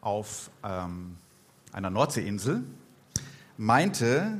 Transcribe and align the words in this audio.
auf 0.00 0.50
ähm, 0.64 1.16
einer 1.72 1.90
Nordseeinsel 1.90 2.62
meinte, 3.56 4.38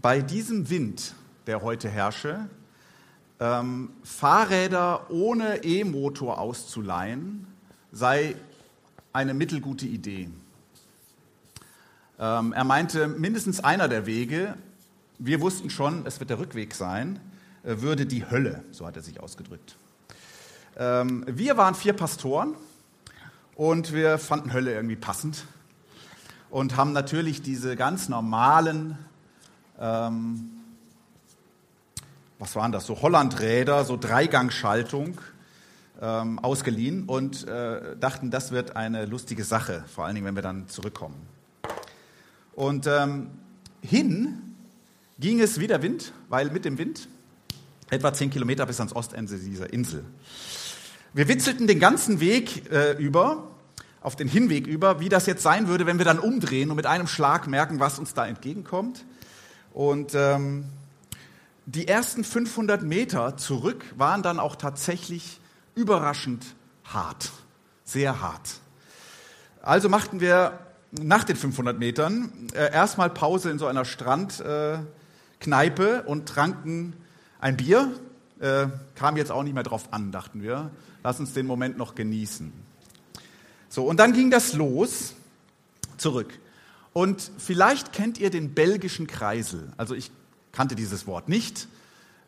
bei 0.00 0.20
diesem 0.20 0.70
Wind, 0.70 1.14
der 1.46 1.62
heute 1.62 1.88
herrsche, 1.88 2.48
ähm, 3.40 3.90
Fahrräder 4.04 5.10
ohne 5.10 5.64
E-Motor 5.64 6.38
auszuleihen, 6.38 7.46
sei 7.92 8.36
eine 9.12 9.34
mittelgute 9.34 9.86
Idee. 9.86 10.30
Ähm, 12.18 12.52
er 12.52 12.64
meinte, 12.64 13.08
mindestens 13.08 13.60
einer 13.60 13.88
der 13.88 14.06
Wege, 14.06 14.54
wir 15.18 15.40
wussten 15.40 15.70
schon, 15.70 16.06
es 16.06 16.20
wird 16.20 16.30
der 16.30 16.38
Rückweg 16.38 16.74
sein, 16.74 17.18
äh, 17.64 17.80
würde 17.80 18.06
die 18.06 18.30
Hölle, 18.30 18.62
so 18.70 18.86
hat 18.86 18.96
er 18.96 19.02
sich 19.02 19.20
ausgedrückt. 19.20 19.76
Ähm, 20.76 21.24
wir 21.26 21.56
waren 21.56 21.74
vier 21.74 21.94
Pastoren 21.94 22.54
und 23.60 23.92
wir 23.92 24.16
fanden 24.16 24.54
Hölle 24.54 24.72
irgendwie 24.72 24.96
passend 24.96 25.44
und 26.48 26.78
haben 26.78 26.94
natürlich 26.94 27.42
diese 27.42 27.76
ganz 27.76 28.08
normalen, 28.08 28.96
ähm, 29.78 30.48
was 32.38 32.56
waren 32.56 32.72
das, 32.72 32.86
so 32.86 33.02
Hollandräder, 33.02 33.84
so 33.84 33.98
Dreigangschaltung 33.98 35.20
ähm, 36.00 36.38
ausgeliehen 36.38 37.04
und 37.04 37.46
äh, 37.48 37.98
dachten, 37.98 38.30
das 38.30 38.50
wird 38.50 38.76
eine 38.76 39.04
lustige 39.04 39.44
Sache, 39.44 39.84
vor 39.94 40.06
allen 40.06 40.14
Dingen, 40.14 40.26
wenn 40.26 40.36
wir 40.36 40.42
dann 40.42 40.66
zurückkommen. 40.70 41.20
Und 42.54 42.86
ähm, 42.86 43.26
hin 43.82 44.54
ging 45.18 45.38
es 45.38 45.60
wie 45.60 45.66
der 45.66 45.82
Wind, 45.82 46.14
weil 46.30 46.50
mit 46.50 46.64
dem 46.64 46.78
Wind 46.78 47.08
etwa 47.90 48.14
zehn 48.14 48.30
Kilometer 48.30 48.64
bis 48.64 48.80
ans 48.80 48.96
Ostende 48.96 49.36
dieser 49.36 49.70
Insel. 49.70 50.02
Wir 51.12 51.26
witzelten 51.28 51.66
den 51.66 51.80
ganzen 51.80 52.20
Weg 52.20 52.70
äh, 52.72 52.92
über, 52.92 53.49
auf 54.00 54.16
den 54.16 54.28
Hinweg 54.28 54.66
über, 54.66 55.00
wie 55.00 55.08
das 55.08 55.26
jetzt 55.26 55.42
sein 55.42 55.68
würde, 55.68 55.86
wenn 55.86 55.98
wir 55.98 56.04
dann 56.04 56.18
umdrehen 56.18 56.70
und 56.70 56.76
mit 56.76 56.86
einem 56.86 57.06
Schlag 57.06 57.46
merken, 57.46 57.80
was 57.80 57.98
uns 57.98 58.14
da 58.14 58.26
entgegenkommt. 58.26 59.04
Und 59.72 60.14
ähm, 60.14 60.64
die 61.66 61.86
ersten 61.86 62.24
500 62.24 62.82
Meter 62.82 63.36
zurück 63.36 63.84
waren 63.96 64.22
dann 64.22 64.40
auch 64.40 64.56
tatsächlich 64.56 65.40
überraschend 65.74 66.54
hart, 66.84 67.30
sehr 67.84 68.20
hart. 68.20 68.60
Also 69.62 69.88
machten 69.88 70.20
wir 70.20 70.58
nach 70.90 71.24
den 71.24 71.36
500 71.36 71.78
Metern 71.78 72.48
äh, 72.54 72.72
erstmal 72.72 73.10
Pause 73.10 73.50
in 73.50 73.58
so 73.58 73.66
einer 73.66 73.84
Strandkneipe 73.84 74.86
äh, 75.42 76.02
und 76.06 76.26
tranken 76.28 76.94
ein 77.38 77.56
Bier. 77.56 77.92
Äh, 78.40 78.68
kam 78.94 79.16
jetzt 79.16 79.30
auch 79.30 79.42
nicht 79.42 79.54
mehr 79.54 79.62
drauf 79.62 79.92
an, 79.92 80.10
dachten 80.10 80.42
wir 80.42 80.70
lass 81.02 81.20
uns 81.20 81.32
den 81.32 81.46
Moment 81.46 81.78
noch 81.78 81.94
genießen. 81.94 82.52
So, 83.70 83.84
und 83.84 83.98
dann 83.98 84.12
ging 84.12 84.30
das 84.30 84.52
los, 84.52 85.14
zurück. 85.96 86.38
Und 86.92 87.30
vielleicht 87.38 87.92
kennt 87.92 88.18
ihr 88.18 88.30
den 88.30 88.52
belgischen 88.52 89.06
Kreisel. 89.06 89.72
Also 89.76 89.94
ich 89.94 90.10
kannte 90.50 90.74
dieses 90.74 91.06
Wort 91.06 91.28
nicht. 91.28 91.68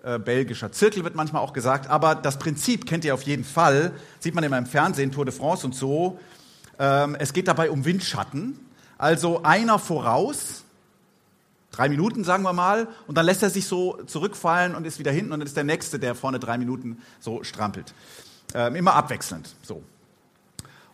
Äh, 0.04 0.20
belgischer 0.20 0.70
Zirkel 0.70 1.02
wird 1.02 1.16
manchmal 1.16 1.42
auch 1.42 1.52
gesagt, 1.52 1.90
aber 1.90 2.14
das 2.14 2.38
Prinzip 2.38 2.86
kennt 2.86 3.04
ihr 3.04 3.12
auf 3.12 3.22
jeden 3.22 3.44
Fall. 3.44 3.92
Sieht 4.20 4.36
man 4.36 4.44
immer 4.44 4.56
im 4.56 4.66
Fernsehen, 4.66 5.10
Tour 5.10 5.24
de 5.24 5.34
France 5.34 5.66
und 5.66 5.74
so. 5.74 6.20
Ähm, 6.78 7.16
es 7.18 7.32
geht 7.32 7.48
dabei 7.48 7.70
um 7.70 7.84
Windschatten. 7.84 8.58
Also 8.96 9.42
einer 9.42 9.80
voraus, 9.80 10.62
drei 11.72 11.88
Minuten 11.88 12.22
sagen 12.22 12.44
wir 12.44 12.52
mal, 12.52 12.86
und 13.08 13.16
dann 13.18 13.26
lässt 13.26 13.42
er 13.42 13.50
sich 13.50 13.66
so 13.66 13.98
zurückfallen 14.06 14.76
und 14.76 14.86
ist 14.86 15.00
wieder 15.00 15.10
hinten 15.10 15.32
und 15.32 15.40
dann 15.40 15.46
ist 15.46 15.56
der 15.56 15.64
Nächste, 15.64 15.98
der 15.98 16.14
vorne 16.14 16.38
drei 16.38 16.56
Minuten 16.56 17.02
so 17.18 17.42
strampelt. 17.42 17.94
Ähm, 18.54 18.76
immer 18.76 18.94
abwechselnd. 18.94 19.56
So. 19.62 19.82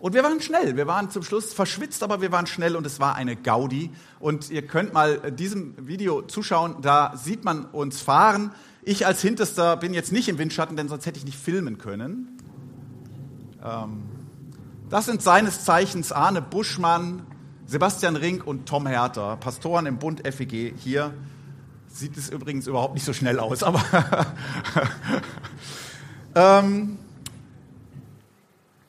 Und 0.00 0.14
wir 0.14 0.22
waren 0.22 0.41
schnell. 0.41 0.76
Wir 0.76 0.86
waren 0.86 1.10
zum 1.10 1.22
Schluss 1.22 1.53
verschwitzt, 1.53 2.03
aber 2.03 2.20
wir 2.20 2.31
waren 2.31 2.47
schnell 2.47 2.76
und 2.76 2.86
es 2.86 3.00
war 3.00 3.16
eine 3.16 3.34
Gaudi. 3.34 3.91
Und 4.20 4.50
ihr 4.50 4.66
könnt 4.66 4.92
mal 4.92 5.32
diesem 5.32 5.88
Video 5.88 6.22
zuschauen. 6.22 6.76
Da 6.82 7.16
sieht 7.16 7.44
man 7.44 7.64
uns 7.64 8.00
fahren. 8.00 8.53
Ich 8.82 9.06
als 9.06 9.20
Hinterster 9.20 9.76
bin 9.76 9.92
jetzt 9.94 10.12
nicht 10.12 10.28
im 10.28 10.38
Windschatten, 10.38 10.76
denn 10.76 10.88
sonst 10.88 11.06
hätte 11.06 11.19
ich 11.19 11.25
nicht 11.25 11.38
filmen 11.38 11.78
können. 11.78 12.38
Ähm, 13.64 14.03
das 14.88 15.06
sind 15.06 15.20
seines 15.20 15.64
Zeichens 15.64 16.12
Arne 16.12 16.42
Buschmann, 16.42 17.26
Sebastian 17.66 18.16
Rink 18.16 18.47
und 18.47 18.66
Tom 18.66 18.86
Herter, 18.86 19.36
Pastoren 19.36 19.86
im 19.86 19.98
Bund 19.98 20.22
FEG. 20.26 20.75
Hier 20.78 21.12
sieht 21.88 22.16
es 22.16 22.30
übrigens 22.30 22.69
überhaupt 22.69 22.94
nicht 22.94 23.04
so 23.04 23.12
schnell 23.12 23.41
aus, 23.41 23.62
aber 23.62 23.82
ähm, 26.34 26.98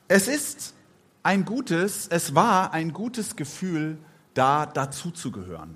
es 0.08 0.28
ist 0.28 0.74
ein 1.22 1.44
gutes, 1.44 2.08
es 2.08 2.34
war 2.34 2.72
ein 2.72 2.92
gutes 2.92 3.36
Gefühl, 3.36 3.98
da 4.34 4.66
dazuzugehören, 4.66 5.74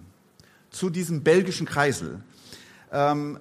zu 0.70 0.90
diesem 0.90 1.22
belgischen 1.22 1.66
Kreisel. 1.66 2.20
Ähm, 2.92 3.38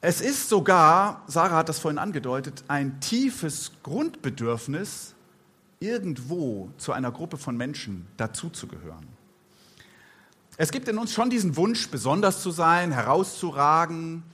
es 0.00 0.20
ist 0.20 0.48
sogar, 0.48 1.24
Sarah 1.26 1.56
hat 1.56 1.68
das 1.68 1.80
vorhin 1.80 1.98
angedeutet, 1.98 2.62
ein 2.68 3.00
tiefes 3.00 3.72
Grundbedürfnis, 3.82 5.14
irgendwo 5.80 6.70
zu 6.78 6.92
einer 6.92 7.10
Gruppe 7.10 7.36
von 7.36 7.56
Menschen 7.56 8.06
dazuzugehören. 8.16 9.06
Es 10.56 10.72
gibt 10.72 10.88
in 10.88 10.98
uns 10.98 11.12
schon 11.12 11.30
diesen 11.30 11.56
Wunsch, 11.56 11.88
besonders 11.88 12.42
zu 12.42 12.50
sein, 12.50 12.90
herauszuragen, 12.90 14.24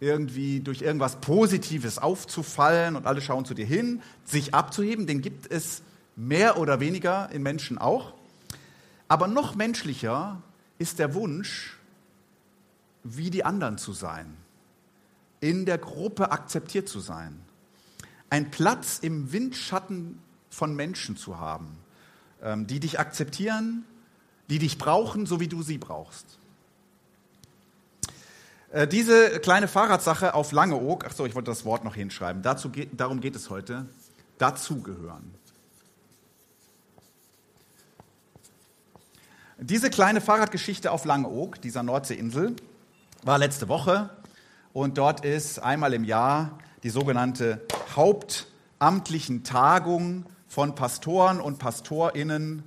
irgendwie 0.00 0.60
durch 0.60 0.82
irgendwas 0.82 1.16
Positives 1.16 1.98
aufzufallen 1.98 2.96
und 2.96 3.06
alle 3.06 3.20
schauen 3.20 3.44
zu 3.44 3.54
dir 3.54 3.66
hin, 3.66 4.00
sich 4.24 4.54
abzuheben, 4.54 5.06
den 5.06 5.22
gibt 5.22 5.50
es 5.50 5.82
mehr 6.16 6.58
oder 6.58 6.80
weniger 6.80 7.30
in 7.32 7.42
Menschen 7.42 7.78
auch. 7.78 8.14
Aber 9.08 9.26
noch 9.26 9.54
menschlicher 9.54 10.40
ist 10.78 10.98
der 10.98 11.14
Wunsch, 11.14 11.76
wie 13.02 13.30
die 13.30 13.44
anderen 13.44 13.78
zu 13.78 13.92
sein, 13.92 14.36
in 15.40 15.64
der 15.64 15.78
Gruppe 15.78 16.30
akzeptiert 16.30 16.88
zu 16.88 17.00
sein, 17.00 17.40
ein 18.30 18.50
Platz 18.50 18.98
im 19.00 19.32
Windschatten 19.32 20.20
von 20.50 20.76
Menschen 20.76 21.16
zu 21.16 21.38
haben, 21.38 21.78
ähm, 22.42 22.66
die 22.66 22.80
dich 22.80 22.98
akzeptieren, 22.98 23.84
die 24.50 24.58
dich 24.58 24.78
brauchen, 24.78 25.26
so 25.26 25.40
wie 25.40 25.48
du 25.48 25.62
sie 25.62 25.78
brauchst. 25.78 26.37
Äh, 28.70 28.86
diese 28.86 29.40
kleine 29.40 29.66
Fahrradsache 29.66 30.34
auf 30.34 30.52
Langeoog, 30.52 31.04
ach 31.06 31.12
so, 31.12 31.24
ich 31.24 31.34
wollte 31.34 31.50
das 31.50 31.64
Wort 31.64 31.84
noch 31.84 31.94
hinschreiben, 31.94 32.42
dazu 32.42 32.70
darum 32.92 33.20
geht 33.20 33.34
es 33.34 33.48
heute, 33.48 33.86
dazugehören. 34.36 35.34
Diese 39.58 39.90
kleine 39.90 40.20
Fahrradgeschichte 40.20 40.92
auf 40.92 41.04
Langeoog, 41.04 41.60
dieser 41.60 41.82
Nordseeinsel, 41.82 42.54
war 43.24 43.38
letzte 43.38 43.68
Woche. 43.68 44.10
Und 44.72 44.98
dort 44.98 45.24
ist 45.24 45.58
einmal 45.58 45.94
im 45.94 46.04
Jahr 46.04 46.58
die 46.84 46.90
sogenannte 46.90 47.62
hauptamtlichen 47.96 49.42
Tagung 49.42 50.26
von 50.46 50.76
Pastoren 50.76 51.40
und 51.40 51.58
Pastorinnen, 51.58 52.62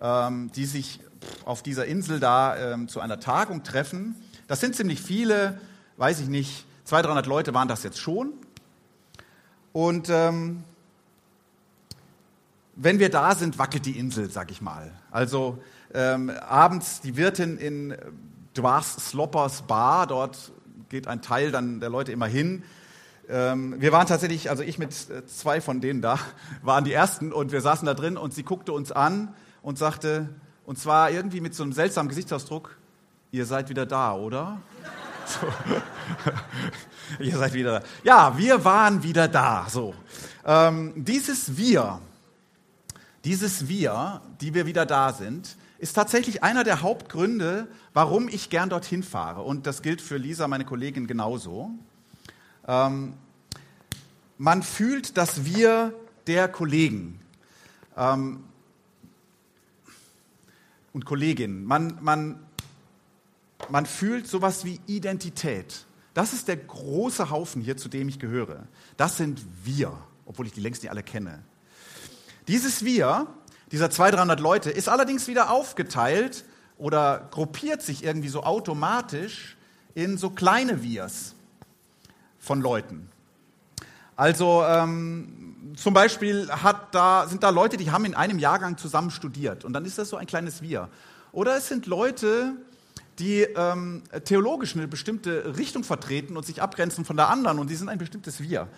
ähm, 0.00 0.50
die 0.56 0.64
sich 0.64 0.98
auf 1.44 1.62
dieser 1.62 1.86
Insel 1.86 2.18
da 2.18 2.72
ähm, 2.72 2.88
zu 2.88 2.98
einer 2.98 3.20
Tagung 3.20 3.62
treffen 3.62 4.16
das 4.46 4.60
sind 4.60 4.74
ziemlich 4.74 5.00
viele, 5.00 5.60
weiß 5.96 6.20
ich 6.20 6.28
nicht, 6.28 6.66
200, 6.84 7.06
300 7.06 7.26
Leute 7.26 7.54
waren 7.54 7.68
das 7.68 7.82
jetzt 7.82 7.98
schon. 7.98 8.32
Und 9.72 10.08
ähm, 10.10 10.64
wenn 12.74 12.98
wir 12.98 13.10
da 13.10 13.34
sind, 13.34 13.58
wackelt 13.58 13.86
die 13.86 13.98
Insel, 13.98 14.30
sag 14.30 14.50
ich 14.50 14.60
mal. 14.60 14.92
Also 15.10 15.58
ähm, 15.94 16.30
abends 16.30 17.00
die 17.00 17.16
Wirtin 17.16 17.58
in 17.58 17.96
Dwars 18.54 19.10
Sloppers 19.10 19.62
Bar, 19.62 20.06
dort 20.06 20.52
geht 20.88 21.06
ein 21.06 21.22
Teil 21.22 21.50
dann 21.50 21.80
der 21.80 21.90
Leute 21.90 22.12
immer 22.12 22.26
hin. 22.26 22.62
Ähm, 23.28 23.80
wir 23.80 23.92
waren 23.92 24.06
tatsächlich, 24.06 24.50
also 24.50 24.62
ich 24.62 24.78
mit 24.78 24.90
äh, 25.10 25.24
zwei 25.26 25.60
von 25.60 25.80
denen 25.80 26.02
da, 26.02 26.18
waren 26.62 26.84
die 26.84 26.92
ersten 26.92 27.32
und 27.32 27.52
wir 27.52 27.60
saßen 27.60 27.86
da 27.86 27.94
drin 27.94 28.16
und 28.16 28.34
sie 28.34 28.42
guckte 28.42 28.72
uns 28.72 28.92
an 28.92 29.34
und 29.62 29.78
sagte, 29.78 30.28
und 30.64 30.78
zwar 30.78 31.10
irgendwie 31.10 31.40
mit 31.40 31.54
so 31.54 31.62
einem 31.62 31.72
seltsamen 31.72 32.08
Gesichtsausdruck, 32.08 32.76
Ihr 33.34 33.46
seid 33.46 33.70
wieder 33.70 33.86
da, 33.86 34.14
oder? 34.14 34.60
So. 35.24 35.46
Ihr 37.18 37.34
seid 37.38 37.54
wieder 37.54 37.80
da. 37.80 37.86
Ja, 38.04 38.36
wir 38.36 38.62
waren 38.62 39.02
wieder 39.02 39.26
da. 39.26 39.66
So. 39.70 39.94
Ähm, 40.44 40.92
dieses 40.94 41.56
Wir, 41.56 41.98
Dieses 43.24 43.68
Wir, 43.68 44.20
die 44.42 44.52
wir 44.52 44.66
wieder 44.66 44.84
da 44.84 45.14
sind, 45.14 45.56
ist 45.78 45.94
tatsächlich 45.94 46.42
einer 46.42 46.62
der 46.62 46.82
Hauptgründe, 46.82 47.68
warum 47.94 48.28
ich 48.28 48.50
gern 48.50 48.68
dorthin 48.68 49.02
fahre. 49.02 49.40
Und 49.40 49.66
das 49.66 49.80
gilt 49.80 50.02
für 50.02 50.18
Lisa, 50.18 50.46
meine 50.46 50.66
Kollegin, 50.66 51.06
genauso. 51.06 51.70
Ähm, 52.68 53.14
man 54.36 54.62
fühlt 54.62 55.16
das 55.16 55.46
Wir 55.46 55.94
der 56.26 56.48
Kollegen 56.48 57.18
ähm, 57.96 58.44
und 60.92 61.06
Kolleginnen. 61.06 61.64
Man, 61.64 61.96
man, 62.02 62.38
man 63.68 63.86
fühlt 63.86 64.26
sowas 64.26 64.64
wie 64.64 64.80
Identität. 64.86 65.86
Das 66.14 66.32
ist 66.32 66.48
der 66.48 66.56
große 66.56 67.30
Haufen 67.30 67.62
hier, 67.62 67.76
zu 67.76 67.88
dem 67.88 68.08
ich 68.08 68.18
gehöre. 68.18 68.64
Das 68.96 69.16
sind 69.16 69.40
wir, 69.64 69.96
obwohl 70.26 70.46
ich 70.46 70.52
die 70.52 70.60
längst 70.60 70.82
nicht 70.82 70.90
alle 70.90 71.02
kenne. 71.02 71.42
Dieses 72.48 72.84
Wir, 72.84 73.26
dieser 73.70 73.90
200, 73.90 74.18
300 74.18 74.40
Leute, 74.40 74.70
ist 74.70 74.88
allerdings 74.88 75.28
wieder 75.28 75.50
aufgeteilt 75.50 76.44
oder 76.76 77.28
gruppiert 77.30 77.82
sich 77.82 78.04
irgendwie 78.04 78.28
so 78.28 78.42
automatisch 78.42 79.56
in 79.94 80.18
so 80.18 80.30
kleine 80.30 80.82
Wirs 80.82 81.34
von 82.38 82.60
Leuten. 82.60 83.08
Also 84.16 84.64
ähm, 84.64 85.74
zum 85.76 85.94
Beispiel 85.94 86.50
da, 86.90 87.26
sind 87.28 87.42
da 87.42 87.50
Leute, 87.50 87.76
die 87.76 87.90
haben 87.90 88.04
in 88.04 88.14
einem 88.14 88.38
Jahrgang 88.38 88.76
zusammen 88.76 89.10
studiert 89.10 89.64
und 89.64 89.72
dann 89.72 89.84
ist 89.84 89.98
das 89.98 90.08
so 90.08 90.16
ein 90.16 90.26
kleines 90.26 90.60
Wir. 90.60 90.88
Oder 91.30 91.56
es 91.56 91.68
sind 91.68 91.86
Leute, 91.86 92.54
die 93.18 93.42
ähm, 93.42 94.02
theologisch 94.24 94.74
eine 94.74 94.88
bestimmte 94.88 95.56
Richtung 95.56 95.84
vertreten 95.84 96.36
und 96.36 96.46
sich 96.46 96.62
abgrenzen 96.62 97.04
von 97.04 97.16
der 97.16 97.28
anderen 97.28 97.58
und 97.58 97.70
die 97.70 97.74
sind 97.74 97.88
ein 97.88 97.98
bestimmtes 97.98 98.40
Wir. 98.40 98.68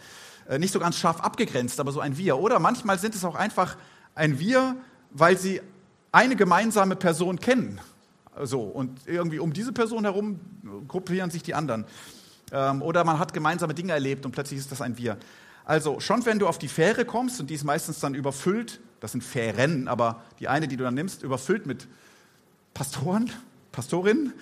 Äh, 0.49 0.59
nicht 0.59 0.73
so 0.73 0.79
ganz 0.79 0.97
scharf 0.97 1.21
abgegrenzt, 1.21 1.81
aber 1.81 1.93
so 1.93 2.01
ein 2.01 2.17
Wir. 2.19 2.39
Oder 2.39 2.59
manchmal 2.59 2.99
sind 2.99 3.15
es 3.15 3.25
auch 3.25 3.35
einfach 3.35 3.77
ein 4.15 4.39
Wir, 4.39 4.77
weil 5.11 5.39
sie 5.39 5.61
eine 6.13 6.37
gemeinsame 6.37 6.97
Person 6.97 7.39
kennen. 7.41 7.81
So, 8.43 8.63
und 8.63 9.07
irgendwie 9.07 9.39
um 9.39 9.53
diese 9.53 9.73
Person 9.73 10.05
herum 10.05 10.41
gruppieren 10.89 11.31
sich 11.31 11.43
die 11.43 11.55
anderen. 11.55 11.85
Ähm, 12.53 12.83
oder 12.83 13.05
man 13.05 13.19
hat 13.19 13.33
gemeinsame 13.33 13.75
Dinge 13.75 13.93
erlebt 13.93 14.27
und 14.27 14.33
plötzlich 14.33 14.59
ist 14.59 14.73
das 14.73 14.81
ein 14.81 14.99
Wir. 14.99 15.17
Also 15.65 16.01
schon 16.01 16.27
wenn 16.27 16.39
du 16.39 16.47
auf 16.47 16.59
die 16.59 16.69
Fähre 16.69 17.05
kommst 17.05 17.41
und 17.41 17.49
die 17.49 17.55
ist 17.55 17.65
meistens 17.65 18.01
dann 18.01 18.15
überfüllt, 18.15 18.81
das 19.01 19.13
sind 19.13 19.23
Fähren, 19.25 19.89
aber 19.89 20.23
die 20.41 20.49
eine, 20.49 20.69
die 20.69 20.77
du 20.77 20.85
dann 20.85 20.95
nimmst, 20.95 21.23
überfüllt 21.23 21.67
mit 21.67 21.87
Pastoren, 22.75 23.31
Pastorinnen. 23.75 24.33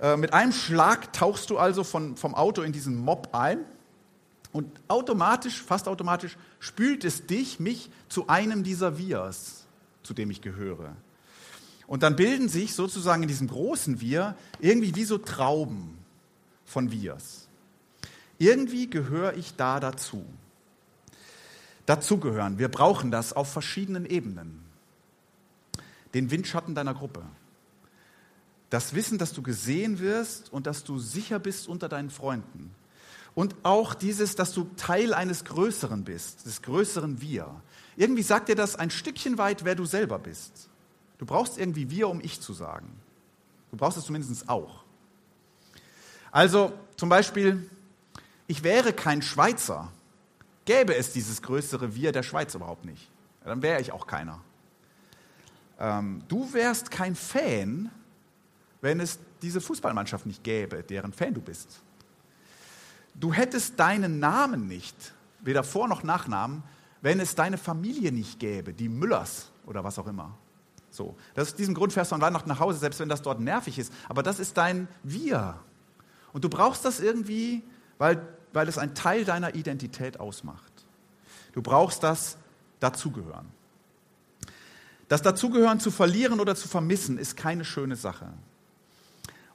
Äh, 0.00 0.16
mit 0.16 0.32
einem 0.32 0.52
Schlag 0.52 1.12
tauchst 1.12 1.50
du 1.50 1.58
also 1.58 1.82
von, 1.82 2.16
vom 2.16 2.34
Auto 2.34 2.62
in 2.62 2.72
diesen 2.72 2.96
Mob 2.96 3.30
ein 3.32 3.64
und 4.52 4.80
automatisch, 4.88 5.62
fast 5.62 5.88
automatisch, 5.88 6.36
spült 6.60 7.04
es 7.04 7.26
dich, 7.26 7.60
mich 7.60 7.90
zu 8.08 8.28
einem 8.28 8.62
dieser 8.62 8.98
Wirs, 8.98 9.66
zu 10.02 10.14
dem 10.14 10.30
ich 10.30 10.40
gehöre. 10.40 10.96
Und 11.86 12.02
dann 12.02 12.16
bilden 12.16 12.48
sich 12.48 12.74
sozusagen 12.74 13.22
in 13.22 13.28
diesem 13.28 13.48
großen 13.48 14.00
Wir 14.00 14.36
irgendwie 14.60 14.94
wie 14.94 15.04
so 15.04 15.18
Trauben 15.18 15.98
von 16.64 16.92
Wirs. 16.92 17.48
Irgendwie 18.38 18.88
gehöre 18.88 19.34
ich 19.34 19.56
da 19.56 19.80
dazu. 19.80 20.24
Dazugehören. 21.86 22.58
Wir 22.58 22.68
brauchen 22.68 23.10
das 23.10 23.32
auf 23.32 23.50
verschiedenen 23.50 24.04
Ebenen. 24.04 24.62
Den 26.14 26.30
Windschatten 26.30 26.74
deiner 26.74 26.94
Gruppe. 26.94 27.22
Das 28.70 28.94
Wissen, 28.94 29.18
dass 29.18 29.32
du 29.32 29.42
gesehen 29.42 29.98
wirst 29.98 30.52
und 30.52 30.66
dass 30.66 30.84
du 30.84 30.98
sicher 30.98 31.38
bist 31.38 31.68
unter 31.68 31.88
deinen 31.88 32.10
Freunden. 32.10 32.74
Und 33.34 33.54
auch 33.62 33.94
dieses, 33.94 34.34
dass 34.34 34.52
du 34.52 34.64
Teil 34.76 35.14
eines 35.14 35.44
Größeren 35.44 36.04
bist, 36.04 36.44
des 36.44 36.60
größeren 36.62 37.20
Wir. 37.20 37.62
Irgendwie 37.96 38.22
sagt 38.22 38.48
dir 38.48 38.56
das 38.56 38.76
ein 38.76 38.90
Stückchen 38.90 39.38
weit, 39.38 39.64
wer 39.64 39.74
du 39.74 39.84
selber 39.84 40.18
bist. 40.18 40.68
Du 41.18 41.26
brauchst 41.26 41.58
irgendwie 41.58 41.90
Wir, 41.90 42.08
um 42.08 42.20
Ich 42.20 42.40
zu 42.40 42.52
sagen. 42.52 42.88
Du 43.70 43.76
brauchst 43.76 43.98
es 43.98 44.04
zumindest 44.04 44.48
auch. 44.48 44.84
Also 46.30 46.72
zum 46.96 47.08
Beispiel, 47.08 47.68
ich 48.46 48.62
wäre 48.62 48.92
kein 48.92 49.22
Schweizer, 49.22 49.92
gäbe 50.64 50.94
es 50.94 51.12
dieses 51.12 51.40
größere 51.42 51.94
Wir 51.94 52.12
der 52.12 52.22
Schweiz 52.22 52.54
überhaupt 52.54 52.84
nicht. 52.84 53.08
Dann 53.44 53.62
wäre 53.62 53.80
ich 53.80 53.92
auch 53.92 54.06
keiner. 54.06 54.40
Ähm, 55.78 56.22
du 56.28 56.52
wärst 56.52 56.90
kein 56.90 57.14
Fan, 57.14 57.90
wenn 58.80 59.00
es 59.00 59.18
diese 59.42 59.60
Fußballmannschaft 59.60 60.26
nicht 60.26 60.44
gäbe, 60.44 60.82
deren 60.82 61.12
Fan 61.12 61.34
du 61.34 61.40
bist. 61.40 61.80
Du 63.14 63.32
hättest 63.32 63.78
deinen 63.80 64.18
Namen 64.20 64.68
nicht, 64.68 65.14
weder 65.40 65.64
Vor- 65.64 65.88
noch 65.88 66.02
Nachnamen, 66.02 66.62
wenn 67.00 67.20
es 67.20 67.34
deine 67.34 67.58
Familie 67.58 68.12
nicht 68.12 68.38
gäbe, 68.38 68.72
die 68.72 68.88
Müllers 68.88 69.50
oder 69.66 69.84
was 69.84 69.98
auch 69.98 70.06
immer. 70.06 70.36
So, 70.90 71.16
das 71.34 71.48
ist 71.48 71.58
diesem 71.58 71.74
Grund 71.74 71.92
fährst 71.92 72.10
du 72.10 72.14
an 72.14 72.20
Weihnachten 72.20 72.48
nach 72.48 72.60
Hause, 72.60 72.78
selbst 72.78 72.98
wenn 73.00 73.08
das 73.08 73.22
dort 73.22 73.40
nervig 73.40 73.78
ist. 73.78 73.92
Aber 74.08 74.22
das 74.22 74.38
ist 74.38 74.56
dein 74.56 74.88
Wir. 75.02 75.58
Und 76.32 76.44
du 76.44 76.48
brauchst 76.48 76.84
das 76.84 77.00
irgendwie, 77.00 77.62
weil, 77.98 78.26
weil 78.52 78.68
es 78.68 78.78
einen 78.78 78.94
Teil 78.94 79.24
deiner 79.24 79.54
Identität 79.54 80.18
ausmacht. 80.18 80.72
Du 81.52 81.62
brauchst 81.62 82.02
das 82.02 82.36
Dazugehören. 82.80 83.46
Das 85.08 85.22
Dazugehören 85.22 85.80
zu 85.80 85.90
verlieren 85.90 86.40
oder 86.40 86.54
zu 86.54 86.68
vermissen 86.68 87.18
ist 87.18 87.36
keine 87.36 87.64
schöne 87.64 87.96
Sache. 87.96 88.32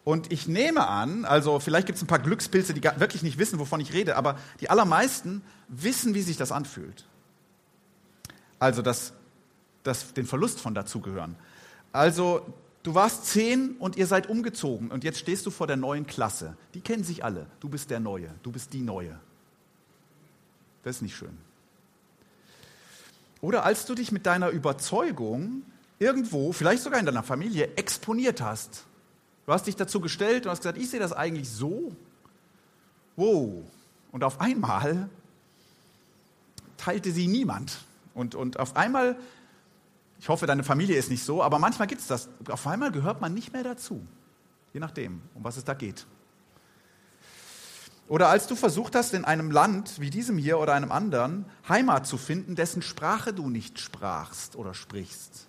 Und 0.04 0.34
ich 0.34 0.48
nehme 0.48 0.88
an, 0.88 1.24
also 1.24 1.60
vielleicht 1.60 1.88
gibt 1.88 1.98
es 1.98 2.04
ein 2.04 2.08
paar 2.08 2.20
Glückspilze, 2.20 2.74
die 2.74 2.84
wirklich 2.84 3.24
nicht 3.24 3.38
wissen, 3.38 3.58
wovon 3.60 3.80
ich 3.80 3.94
rede, 3.94 4.18
aber 4.18 4.38
die 4.60 4.70
allermeisten 4.70 5.42
wissen, 5.70 6.14
wie 6.14 6.22
sich 6.22 6.36
das 6.36 6.52
anfühlt. 6.52 7.06
Also 8.60 8.82
das, 8.82 9.14
das, 9.84 10.14
den 10.14 10.26
Verlust 10.26 10.60
von 10.60 10.76
dazugehören. 10.76 11.36
Also 11.94 12.46
du 12.84 12.96
warst 12.96 13.28
zehn 13.28 13.78
und 13.80 13.96
ihr 13.96 14.08
seid 14.08 14.28
umgezogen 14.28 14.92
und 14.92 15.06
jetzt 15.06 15.20
stehst 15.20 15.46
du 15.46 15.52
vor 15.52 15.68
der 15.68 15.78
neuen 15.78 16.06
Klasse. 16.06 16.58
Die 16.74 16.82
kennen 16.82 17.06
sich 17.06 17.24
alle. 17.24 17.48
Du 17.62 17.70
bist 17.70 17.90
der 17.90 18.02
Neue, 18.02 18.30
du 18.44 18.52
bist 18.52 18.74
die 18.74 18.82
Neue. 18.82 19.18
Das 20.84 20.98
ist 20.98 21.02
nicht 21.02 21.16
schön. 21.16 21.38
Oder 23.40 23.64
als 23.64 23.86
du 23.86 23.96
dich 23.96 24.12
mit 24.12 24.26
deiner 24.26 24.50
Überzeugung 24.50 25.64
irgendwo, 25.98 26.52
vielleicht 26.52 26.84
sogar 26.84 27.00
in 27.00 27.06
deiner 27.06 27.24
Familie, 27.24 27.76
exponiert 27.78 28.42
hast 28.42 28.86
Du 29.46 29.52
hast 29.52 29.68
dich 29.68 29.76
dazu 29.76 30.00
gestellt 30.00 30.46
und 30.46 30.52
hast 30.52 30.60
gesagt, 30.60 30.78
ich 30.78 30.90
sehe 30.90 31.00
das 31.00 31.14
eigentlich 31.14 31.50
so. 31.50 31.96
Wow. 33.16 33.64
Und 34.12 34.24
auf 34.24 34.40
einmal 34.40 35.10
teilte 36.78 37.12
sie 37.12 37.28
niemand. 37.28 37.80
Und, 38.14 38.36
und 38.36 38.60
auf 38.60 38.76
einmal, 38.76 39.18
ich 40.20 40.30
hoffe, 40.30 40.46
deine 40.46 40.64
Familie 40.64 40.98
ist 40.98 41.10
nicht 41.10 41.24
so, 41.24 41.44
aber 41.44 41.60
manchmal 41.60 41.88
gibt 41.88 42.02
es 42.02 42.08
das. 42.08 42.30
Auf 42.50 42.66
einmal 42.68 42.92
gehört 42.92 43.22
man 43.22 43.34
nicht 43.34 43.54
mehr 43.54 43.64
dazu. 43.64 44.06
Je 44.74 44.80
nachdem, 44.80 45.22
um 45.34 45.44
was 45.44 45.58
es 45.58 45.64
da 45.64 45.74
geht. 45.74 46.06
Oder 48.08 48.30
als 48.30 48.48
du 48.48 48.56
versucht 48.56 48.96
hast, 48.96 49.14
in 49.14 49.26
einem 49.26 49.50
Land 49.50 50.00
wie 50.00 50.10
diesem 50.10 50.38
hier 50.38 50.60
oder 50.60 50.74
einem 50.74 50.92
anderen 50.92 51.46
Heimat 51.68 52.06
zu 52.06 52.18
finden, 52.18 52.56
dessen 52.56 52.82
Sprache 52.82 53.34
du 53.34 53.50
nicht 53.50 53.80
sprachst 53.80 54.56
oder 54.56 54.74
sprichst, 54.74 55.48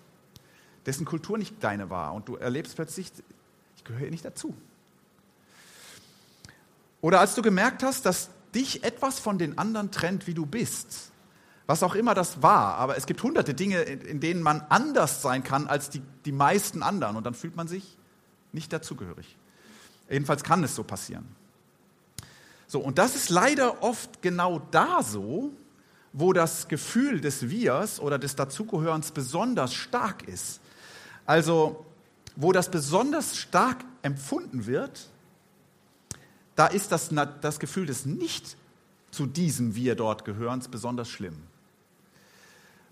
dessen 0.85 1.05
Kultur 1.05 1.37
nicht 1.37 1.63
deine 1.63 1.89
war 1.89 2.13
und 2.13 2.29
du 2.29 2.37
erlebst 2.37 2.75
plötzlich, 2.75 3.11
gehöre 3.85 4.09
nicht 4.09 4.25
dazu. 4.25 4.55
Oder 7.01 7.19
als 7.19 7.35
du 7.35 7.41
gemerkt 7.41 7.83
hast, 7.83 8.05
dass 8.05 8.29
dich 8.53 8.83
etwas 8.83 9.19
von 9.19 9.37
den 9.37 9.57
anderen 9.57 9.91
trennt, 9.91 10.27
wie 10.27 10.33
du 10.33 10.45
bist, 10.45 11.11
was 11.67 11.83
auch 11.83 11.95
immer 11.95 12.13
das 12.13 12.41
war, 12.41 12.75
aber 12.75 12.97
es 12.97 13.05
gibt 13.05 13.21
hunderte 13.23 13.53
Dinge, 13.53 13.81
in 13.81 14.19
denen 14.19 14.41
man 14.41 14.61
anders 14.69 15.21
sein 15.21 15.43
kann 15.43 15.67
als 15.67 15.89
die, 15.89 16.01
die 16.25 16.31
meisten 16.31 16.83
anderen 16.83 17.15
und 17.15 17.25
dann 17.25 17.33
fühlt 17.33 17.55
man 17.55 17.67
sich 17.67 17.97
nicht 18.51 18.71
dazugehörig. 18.71 19.37
Jedenfalls 20.09 20.43
kann 20.43 20.63
es 20.63 20.75
so 20.75 20.83
passieren. 20.83 21.25
So, 22.67 22.79
und 22.79 22.97
das 22.97 23.15
ist 23.15 23.29
leider 23.29 23.83
oft 23.83 24.21
genau 24.21 24.59
da 24.71 25.03
so, 25.03 25.51
wo 26.13 26.33
das 26.33 26.67
Gefühl 26.67 27.19
des 27.19 27.49
Wirs 27.49 27.99
oder 27.99 28.17
des 28.17 28.35
Dazugehörens 28.35 29.11
besonders 29.11 29.73
stark 29.73 30.27
ist. 30.27 30.61
Also 31.25 31.85
wo 32.35 32.51
das 32.51 32.69
besonders 32.69 33.37
stark 33.37 33.83
empfunden 34.01 34.65
wird, 34.65 35.09
da 36.55 36.67
ist 36.67 36.91
das, 36.91 37.09
das 37.41 37.59
Gefühl 37.59 37.85
des 37.85 38.05
Nicht 38.05 38.57
zu 39.11 39.25
diesem 39.25 39.75
Wir 39.75 39.95
dort 39.95 40.25
gehörens 40.25 40.67
besonders 40.67 41.09
schlimm. 41.09 41.37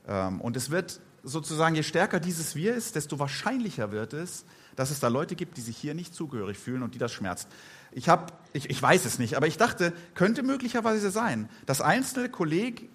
Ähm, 0.08 0.42
und 0.42 0.56
es 0.56 0.70
wird 0.70 1.00
sozusagen, 1.24 1.76
je 1.76 1.84
stärker 1.84 2.20
dieses 2.20 2.56
Wir 2.56 2.76
ist, 2.76 2.96
desto 2.96 3.20
wahrscheinlicher 3.20 3.92
wird 3.92 4.14
es, 4.14 4.46
dass 4.76 4.92
es 4.92 5.00
da 5.00 5.08
Leute 5.08 5.36
gibt, 5.36 5.58
die 5.58 5.62
sich 5.62 5.78
hier 5.78 5.94
nicht 5.94 6.14
zugehörig 6.14 6.58
fühlen 6.58 6.84
und 6.84 6.96
die 6.96 7.00
das 7.00 7.12
schmerzt. 7.12 7.48
Ich, 7.92 8.10
hab, 8.10 8.42
ich, 8.54 8.70
ich 8.70 8.82
weiß 8.82 9.06
es 9.06 9.20
nicht, 9.20 9.36
aber 9.36 9.48
ich 9.48 9.58
dachte, 9.58 9.94
könnte 10.16 10.44
möglicherweise 10.44 11.12
sein, 11.12 11.50
dass 11.66 11.80
einzelne 11.80 12.30
Kolleg, 12.30 12.90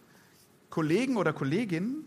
Kollegen 0.71 1.17
oder 1.17 1.33
Kolleginnen 1.33 2.05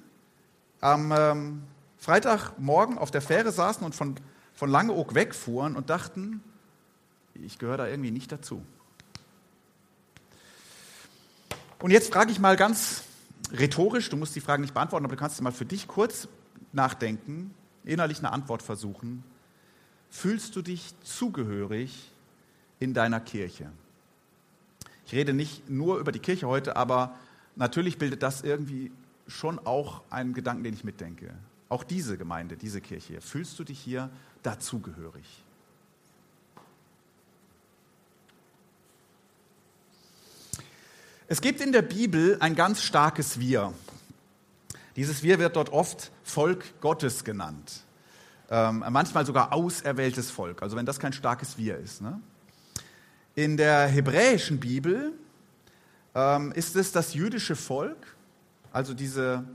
am 0.82 1.14
ähm, 1.16 1.64
Freitagmorgen 1.98 2.98
auf 2.98 3.12
der 3.12 3.22
Fähre 3.22 3.52
saßen 3.52 3.84
und 3.86 3.96
von, 3.96 4.16
von 4.62 4.70
Langeoog 4.70 5.16
wegfuhren 5.16 5.76
und 5.76 5.90
dachten, 5.90 6.40
ich 7.34 7.58
gehöre 7.58 7.78
da 7.78 7.88
irgendwie 7.88 8.12
nicht 8.12 8.32
dazu. 8.32 8.64
Und 11.80 11.90
jetzt 11.90 12.14
frage 12.14 12.32
ich 12.32 12.38
mal 12.38 12.56
ganz 12.56 13.06
rhetorisch, 13.52 14.12
du 14.12 14.18
musst 14.18 14.36
die 14.36 14.40
Frage 14.40 14.62
nicht 14.62 14.76
beantworten, 14.76 15.04
aber 15.04 15.16
du 15.16 15.20
kannst 15.20 15.42
mal 15.42 15.52
für 15.52 15.66
dich 15.66 15.88
kurz 15.88 16.28
nachdenken, 16.74 17.56
innerlich 17.86 18.20
eine 18.20 18.32
Antwort 18.32 18.62
versuchen. 18.62 19.24
Fühlst 20.12 20.56
du 20.56 20.62
dich 20.62 20.94
zugehörig 21.02 22.12
in 22.78 22.94
deiner 22.94 23.20
Kirche? 23.20 23.72
Ich 25.08 25.14
rede 25.14 25.34
nicht 25.34 25.72
nur 25.72 25.98
über 25.98 26.12
die 26.12 26.20
Kirche 26.20 26.48
heute, 26.48 26.76
aber 26.76 27.18
natürlich 27.56 27.98
bildet 27.98 28.22
das 28.22 28.44
irgendwie 28.44 28.92
schon 29.26 29.58
auch 29.58 30.04
einen 30.12 30.36
Gedanken, 30.36 30.64
den 30.64 30.76
ich 30.76 30.84
mitdenke. 30.84 31.34
Auch 31.68 31.84
diese 31.84 32.16
Gemeinde, 32.16 32.58
diese 32.58 32.80
Kirche. 32.80 33.22
Fühlst 33.22 33.58
du 33.58 33.64
dich 33.64 33.80
hier 33.80 34.12
dazugehörig? 34.44 35.44
Es 41.28 41.40
gibt 41.40 41.62
in 41.62 41.72
der 41.72 41.82
Bibel 41.82 42.38
ein 42.42 42.56
ganz 42.56 42.82
starkes 42.82 43.40
Wir. 43.40 43.74
Dieses 44.98 45.24
Wir 45.24 45.40
wird 45.40 45.56
dort 45.56 45.70
oft 45.70 46.12
Volk 46.24 46.82
Gottes 46.82 47.24
genannt. 47.24 47.84
Ähm, 48.50 48.84
manchmal 48.90 49.26
sogar 49.26 49.54
auserwähltes 49.54 50.30
Volk, 50.30 50.62
also 50.62 50.76
wenn 50.76 50.86
das 50.86 51.00
kein 51.00 51.14
starkes 51.14 51.58
Wir 51.58 51.78
ist. 51.78 52.02
Ne? 52.02 52.20
In 53.34 53.56
der 53.56 53.88
hebräischen 53.88 54.60
Bibel 54.60 55.14
ähm, 56.14 56.52
ist 56.52 56.76
es 56.76 56.92
das 56.92 57.14
jüdische 57.14 57.56
Volk, 57.56 58.18
also 58.74 58.94
diese 58.94 59.46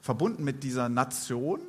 verbunden 0.00 0.44
mit 0.44 0.62
dieser 0.62 0.88
Nation. 0.88 1.60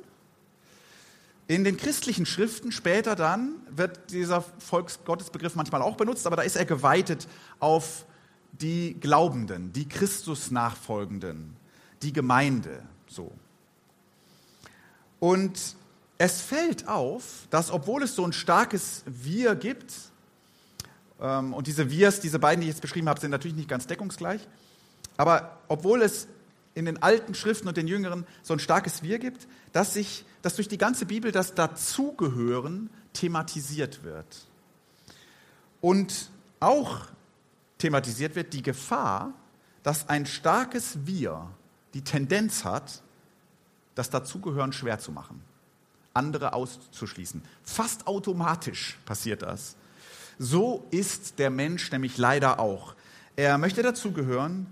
In 1.50 1.64
den 1.64 1.76
christlichen 1.76 2.26
Schriften 2.26 2.70
später 2.70 3.16
dann 3.16 3.56
wird 3.70 4.12
dieser 4.12 4.40
Volksgottesbegriff 4.40 5.56
manchmal 5.56 5.82
auch 5.82 5.96
benutzt, 5.96 6.24
aber 6.28 6.36
da 6.36 6.42
ist 6.42 6.54
er 6.54 6.64
geweitet 6.64 7.26
auf 7.58 8.06
die 8.52 8.94
Glaubenden, 9.00 9.72
die 9.72 9.88
Christus 9.88 10.52
nachfolgenden, 10.52 11.56
die 12.02 12.12
Gemeinde, 12.12 12.84
so. 13.08 13.32
Und 15.18 15.74
es 16.18 16.40
fällt 16.40 16.86
auf, 16.86 17.48
dass 17.50 17.72
obwohl 17.72 18.04
es 18.04 18.14
so 18.14 18.24
ein 18.24 18.32
starkes 18.32 19.02
Wir 19.06 19.56
gibt, 19.56 19.92
ähm, 21.20 21.52
und 21.52 21.66
diese 21.66 21.90
Wirs, 21.90 22.20
diese 22.20 22.38
beiden, 22.38 22.60
die 22.60 22.68
ich 22.68 22.74
jetzt 22.74 22.80
beschrieben 22.80 23.08
habe, 23.08 23.18
sind 23.18 23.32
natürlich 23.32 23.56
nicht 23.56 23.68
ganz 23.68 23.88
deckungsgleich, 23.88 24.46
aber 25.16 25.58
obwohl 25.66 26.02
es 26.02 26.28
in 26.80 26.86
den 26.86 27.02
alten 27.02 27.34
Schriften 27.34 27.68
und 27.68 27.76
den 27.76 27.86
jüngeren 27.86 28.26
so 28.42 28.54
ein 28.54 28.58
starkes 28.58 29.02
Wir 29.02 29.18
gibt, 29.18 29.46
dass 29.72 29.94
sich, 29.94 30.24
dass 30.42 30.56
durch 30.56 30.68
die 30.68 30.78
ganze 30.78 31.06
Bibel 31.06 31.30
das 31.30 31.54
Dazugehören 31.54 32.90
thematisiert 33.12 34.02
wird. 34.02 34.46
Und 35.80 36.30
auch 36.58 37.06
thematisiert 37.78 38.34
wird 38.34 38.52
die 38.52 38.62
Gefahr, 38.62 39.32
dass 39.82 40.08
ein 40.08 40.26
starkes 40.26 40.98
Wir 41.04 41.48
die 41.94 42.02
Tendenz 42.02 42.64
hat, 42.64 43.02
das 43.94 44.10
Dazugehören 44.10 44.72
schwer 44.72 44.98
zu 44.98 45.12
machen, 45.12 45.42
andere 46.14 46.52
auszuschließen. 46.52 47.42
Fast 47.64 48.06
automatisch 48.06 48.98
passiert 49.04 49.42
das. 49.42 49.76
So 50.38 50.86
ist 50.90 51.38
der 51.38 51.50
Mensch 51.50 51.90
nämlich 51.92 52.16
leider 52.16 52.58
auch. 52.58 52.94
Er 53.36 53.58
möchte 53.58 53.82
dazugehören, 53.82 54.66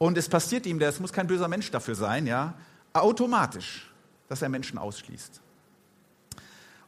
und 0.00 0.16
es 0.16 0.30
passiert 0.30 0.64
ihm, 0.64 0.80
es 0.80 0.98
muss 0.98 1.12
kein 1.12 1.26
böser 1.26 1.46
Mensch 1.46 1.70
dafür 1.70 1.94
sein, 1.94 2.26
ja, 2.26 2.54
automatisch, 2.94 3.92
dass 4.28 4.40
er 4.40 4.48
Menschen 4.48 4.78
ausschließt. 4.78 5.42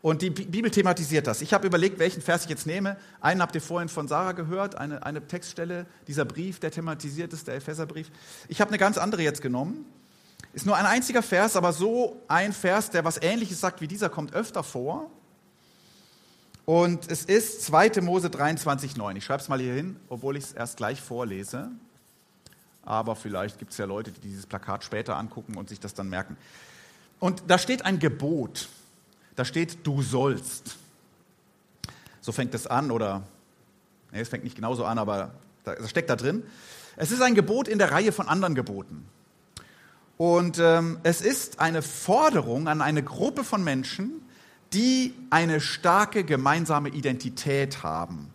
Und 0.00 0.22
die 0.22 0.30
Bibel 0.30 0.70
thematisiert 0.70 1.26
das. 1.26 1.42
Ich 1.42 1.52
habe 1.52 1.66
überlegt, 1.66 1.98
welchen 1.98 2.22
Vers 2.22 2.44
ich 2.44 2.48
jetzt 2.48 2.66
nehme. 2.66 2.96
Einen 3.20 3.42
habt 3.42 3.54
ihr 3.54 3.60
vorhin 3.60 3.90
von 3.90 4.08
Sarah 4.08 4.32
gehört, 4.32 4.76
eine, 4.76 5.04
eine 5.04 5.26
Textstelle, 5.26 5.84
dieser 6.08 6.24
Brief, 6.24 6.58
der 6.58 6.70
thematisiert 6.70 7.34
ist, 7.34 7.48
der 7.48 7.56
Epheserbrief. 7.56 8.10
Ich 8.48 8.62
habe 8.62 8.70
eine 8.70 8.78
ganz 8.78 8.96
andere 8.96 9.20
jetzt 9.20 9.42
genommen. 9.42 9.84
Ist 10.54 10.64
nur 10.64 10.76
ein 10.78 10.86
einziger 10.86 11.22
Vers, 11.22 11.54
aber 11.54 11.74
so 11.74 12.18
ein 12.28 12.54
Vers, 12.54 12.88
der 12.88 13.04
was 13.04 13.20
Ähnliches 13.20 13.60
sagt 13.60 13.82
wie 13.82 13.88
dieser, 13.88 14.08
kommt 14.08 14.32
öfter 14.32 14.64
vor. 14.64 15.10
Und 16.64 17.10
es 17.10 17.26
ist 17.26 17.60
2. 17.64 18.00
Mose 18.00 18.28
23,9. 18.28 19.16
Ich 19.16 19.24
schreibe 19.26 19.42
es 19.42 19.50
mal 19.50 19.60
hier 19.60 19.74
hin, 19.74 19.96
obwohl 20.08 20.38
ich 20.38 20.44
es 20.44 20.52
erst 20.52 20.78
gleich 20.78 21.02
vorlese 21.02 21.70
aber 22.84 23.16
vielleicht 23.16 23.58
gibt 23.58 23.72
es 23.72 23.78
ja 23.78 23.84
Leute, 23.84 24.10
die 24.12 24.20
dieses 24.20 24.46
Plakat 24.46 24.84
später 24.84 25.16
angucken 25.16 25.56
und 25.56 25.68
sich 25.68 25.80
das 25.80 25.94
dann 25.94 26.08
merken. 26.08 26.36
Und 27.20 27.44
da 27.46 27.58
steht 27.58 27.84
ein 27.84 27.98
Gebot. 27.98 28.68
Da 29.36 29.44
steht, 29.44 29.86
du 29.86 30.02
sollst. 30.02 30.76
So 32.20 32.32
fängt 32.32 32.54
es 32.54 32.66
an, 32.66 32.90
oder, 32.90 33.22
nee, 34.12 34.20
es 34.20 34.28
fängt 34.28 34.44
nicht 34.44 34.56
genauso 34.56 34.84
an, 34.84 34.98
aber 34.98 35.32
das 35.64 35.88
steckt 35.88 36.10
da 36.10 36.16
drin. 36.16 36.42
Es 36.96 37.10
ist 37.10 37.22
ein 37.22 37.34
Gebot 37.34 37.68
in 37.68 37.78
der 37.78 37.92
Reihe 37.92 38.12
von 38.12 38.28
anderen 38.28 38.54
Geboten. 38.54 39.06
Und 40.18 40.58
ähm, 40.58 40.98
es 41.02 41.20
ist 41.20 41.60
eine 41.60 41.82
Forderung 41.82 42.68
an 42.68 42.80
eine 42.80 43.02
Gruppe 43.02 43.44
von 43.44 43.64
Menschen, 43.64 44.22
die 44.72 45.14
eine 45.30 45.60
starke 45.60 46.24
gemeinsame 46.24 46.90
Identität 46.90 47.82
haben. 47.82 48.30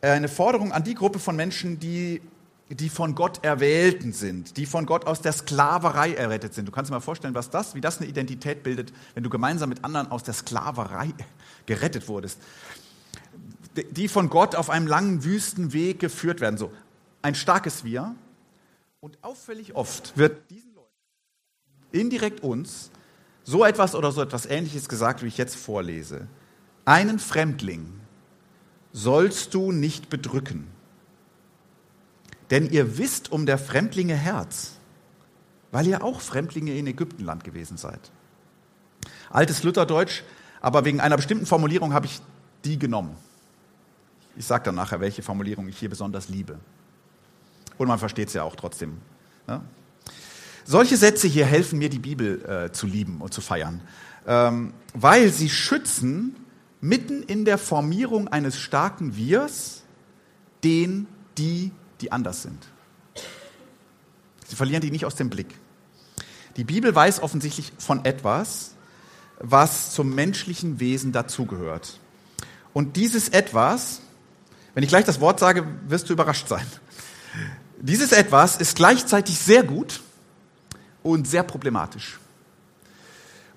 Eine 0.00 0.28
Forderung 0.28 0.72
an 0.72 0.84
die 0.84 0.94
Gruppe 0.94 1.18
von 1.18 1.36
Menschen, 1.36 1.80
die 1.80 2.20
die 2.68 2.88
von 2.88 3.14
Gott 3.14 3.44
erwählten 3.44 4.12
sind, 4.12 4.56
die 4.56 4.66
von 4.66 4.86
Gott 4.86 5.06
aus 5.06 5.20
der 5.20 5.32
Sklaverei 5.32 6.14
errettet 6.14 6.52
sind. 6.54 6.66
Du 6.66 6.72
kannst 6.72 6.90
dir 6.90 6.94
mal 6.94 7.00
vorstellen, 7.00 7.34
was 7.34 7.50
das, 7.50 7.76
wie 7.76 7.80
das 7.80 7.98
eine 7.98 8.08
Identität 8.08 8.64
bildet, 8.64 8.92
wenn 9.14 9.22
du 9.22 9.30
gemeinsam 9.30 9.68
mit 9.68 9.84
anderen 9.84 10.10
aus 10.10 10.24
der 10.24 10.34
Sklaverei 10.34 11.14
gerettet 11.66 12.08
wurdest. 12.08 12.40
Die 13.90 14.08
von 14.08 14.30
Gott 14.30 14.56
auf 14.56 14.70
einem 14.70 14.88
langen 14.88 15.22
Wüstenweg 15.22 16.00
geführt 16.00 16.40
werden. 16.40 16.58
So 16.58 16.72
ein 17.22 17.36
starkes 17.36 17.84
Wir. 17.84 18.16
Und 19.00 19.22
auffällig 19.22 19.76
oft 19.76 20.16
wird 20.16 20.50
diesen 20.50 20.74
Leuten, 20.74 20.88
indirekt 21.92 22.40
uns, 22.42 22.90
so 23.44 23.64
etwas 23.64 23.94
oder 23.94 24.10
so 24.10 24.22
etwas 24.22 24.46
Ähnliches 24.46 24.88
gesagt, 24.88 25.22
wie 25.22 25.28
ich 25.28 25.38
jetzt 25.38 25.54
vorlese. 25.54 26.26
Einen 26.84 27.20
Fremdling 27.20 28.00
sollst 28.92 29.54
du 29.54 29.70
nicht 29.70 30.08
bedrücken 30.08 30.75
denn 32.50 32.70
ihr 32.70 32.98
wisst 32.98 33.32
um 33.32 33.46
der 33.46 33.58
Fremdlinge 33.58 34.14
Herz, 34.14 34.72
weil 35.72 35.86
ihr 35.86 36.04
auch 36.04 36.20
Fremdlinge 36.20 36.76
in 36.76 36.86
Ägyptenland 36.86 37.44
gewesen 37.44 37.76
seid. 37.76 38.00
Altes 39.30 39.62
Lutherdeutsch, 39.62 40.22
aber 40.60 40.84
wegen 40.84 41.00
einer 41.00 41.16
bestimmten 41.16 41.46
Formulierung 41.46 41.92
habe 41.92 42.06
ich 42.06 42.20
die 42.64 42.78
genommen. 42.78 43.16
Ich 44.36 44.46
sage 44.46 44.64
dann 44.64 44.74
nachher, 44.74 45.00
welche 45.00 45.22
Formulierung 45.22 45.68
ich 45.68 45.78
hier 45.78 45.88
besonders 45.88 46.28
liebe. 46.28 46.58
Und 47.78 47.88
man 47.88 47.98
versteht 47.98 48.28
es 48.28 48.34
ja 48.34 48.42
auch 48.42 48.56
trotzdem. 48.56 48.98
Ne? 49.46 49.60
Solche 50.64 50.96
Sätze 50.96 51.28
hier 51.28 51.46
helfen 51.46 51.78
mir, 51.78 51.88
die 51.88 51.98
Bibel 51.98 52.44
äh, 52.44 52.72
zu 52.72 52.86
lieben 52.86 53.20
und 53.20 53.32
zu 53.32 53.40
feiern, 53.40 53.80
ähm, 54.26 54.74
weil 54.94 55.30
sie 55.30 55.48
schützen 55.48 56.36
mitten 56.80 57.22
in 57.22 57.44
der 57.44 57.58
Formierung 57.58 58.28
eines 58.28 58.58
starken 58.58 59.16
Wirs 59.16 59.82
den, 60.64 61.06
die 61.38 61.70
die 62.00 62.12
anders 62.12 62.42
sind. 62.42 62.66
Sie 64.46 64.56
verlieren 64.56 64.80
die 64.80 64.90
nicht 64.90 65.04
aus 65.04 65.14
dem 65.14 65.30
Blick. 65.30 65.54
Die 66.56 66.64
Bibel 66.64 66.94
weiß 66.94 67.22
offensichtlich 67.22 67.72
von 67.78 68.04
etwas, 68.04 68.72
was 69.38 69.92
zum 69.92 70.14
menschlichen 70.14 70.80
Wesen 70.80 71.12
dazugehört. 71.12 72.00
Und 72.72 72.96
dieses 72.96 73.28
etwas, 73.28 74.00
wenn 74.74 74.82
ich 74.82 74.88
gleich 74.88 75.04
das 75.04 75.20
Wort 75.20 75.40
sage, 75.40 75.66
wirst 75.88 76.08
du 76.08 76.12
überrascht 76.12 76.48
sein. 76.48 76.66
Dieses 77.78 78.12
etwas 78.12 78.56
ist 78.56 78.76
gleichzeitig 78.76 79.38
sehr 79.38 79.62
gut 79.62 80.00
und 81.02 81.28
sehr 81.28 81.42
problematisch. 81.42 82.18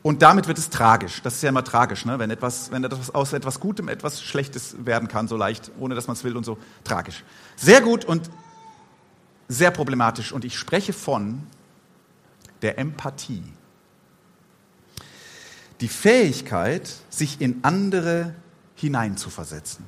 Und 0.10 0.24
damit 0.24 0.48
wird 0.48 0.58
es 0.58 0.72
tragisch. 0.72 1.22
Das 1.22 1.36
ist 1.36 1.44
ja 1.44 1.50
immer 1.50 1.64
tragisch, 1.64 2.04
ne? 2.04 2.18
wenn, 2.18 2.32
etwas, 2.32 2.72
wenn 2.72 2.84
etwas 2.84 3.14
aus 3.14 3.32
etwas 3.32 3.60
Gutem 3.60 3.88
etwas 3.90 4.24
Schlechtes 4.24 4.76
werden 4.84 5.08
kann, 5.08 5.28
so 5.28 5.38
leicht, 5.38 5.70
ohne 5.78 5.94
dass 5.94 6.08
man 6.08 6.16
es 6.16 6.24
will 6.24 6.36
und 6.36 6.44
so. 6.44 6.58
Tragisch. 6.84 7.24
Sehr 7.56 7.80
gut 7.80 8.06
und 8.06 8.28
sehr 9.48 9.70
problematisch. 9.70 10.32
Und 10.32 10.46
ich 10.46 10.58
spreche 10.58 10.94
von 10.94 11.44
der 12.64 12.80
Empathie. 12.80 13.44
Die 15.80 15.88
Fähigkeit, 15.88 16.92
sich 17.12 17.40
in 17.40 17.60
andere 17.62 18.34
hineinzuversetzen. 18.74 19.86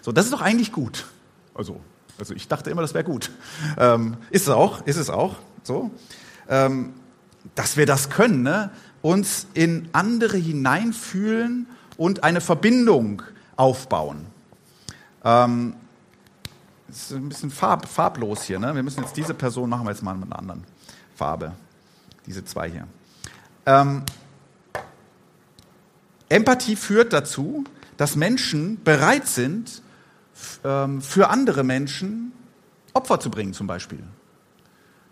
So, 0.00 0.12
das 0.12 0.24
ist 0.24 0.32
doch 0.32 0.40
eigentlich 0.40 0.72
gut. 0.72 1.04
Also, 1.52 1.78
also 2.18 2.32
ich 2.32 2.48
dachte 2.48 2.70
immer, 2.70 2.80
das 2.80 2.94
wäre 2.94 3.04
gut. 3.04 3.30
Ähm, 3.76 4.16
ist 4.30 4.44
es 4.44 4.48
auch, 4.48 4.86
ist 4.86 4.96
es 4.96 5.10
auch. 5.10 5.36
So, 5.62 5.90
ähm, 6.48 6.94
dass 7.54 7.76
wir 7.76 7.86
das 7.86 8.08
können. 8.10 8.42
Ne? 8.42 8.70
Uns 9.02 9.46
in 9.54 9.88
andere 9.92 10.36
hineinfühlen 10.36 11.66
und 11.96 12.24
eine 12.24 12.40
Verbindung 12.40 13.22
aufbauen. 13.56 14.26
Ähm, 15.24 15.74
ist 16.88 17.12
ein 17.12 17.28
bisschen 17.28 17.50
farb, 17.50 17.88
farblos 17.88 18.42
hier. 18.44 18.58
Ne? 18.58 18.74
Wir 18.74 18.82
müssen 18.82 19.02
jetzt 19.02 19.16
diese 19.16 19.34
Person 19.34 19.70
machen 19.70 19.84
wir 19.86 19.90
jetzt 19.90 20.02
mal 20.02 20.14
mit 20.14 20.26
einer 20.26 20.38
anderen 20.38 20.64
Farbe. 21.14 21.52
Diese 22.26 22.44
zwei 22.44 22.70
hier. 22.70 22.86
Ähm, 23.66 24.02
Empathie 26.28 26.76
führt 26.76 27.12
dazu, 27.12 27.64
dass 27.96 28.16
Menschen 28.16 28.82
bereit 28.82 29.26
sind, 29.26 29.82
ähm, 30.64 31.02
für 31.02 31.28
andere 31.28 31.64
Menschen 31.64 32.32
Opfer 32.92 33.20
zu 33.20 33.30
bringen 33.30 33.52
zum 33.52 33.66
Beispiel. 33.66 34.02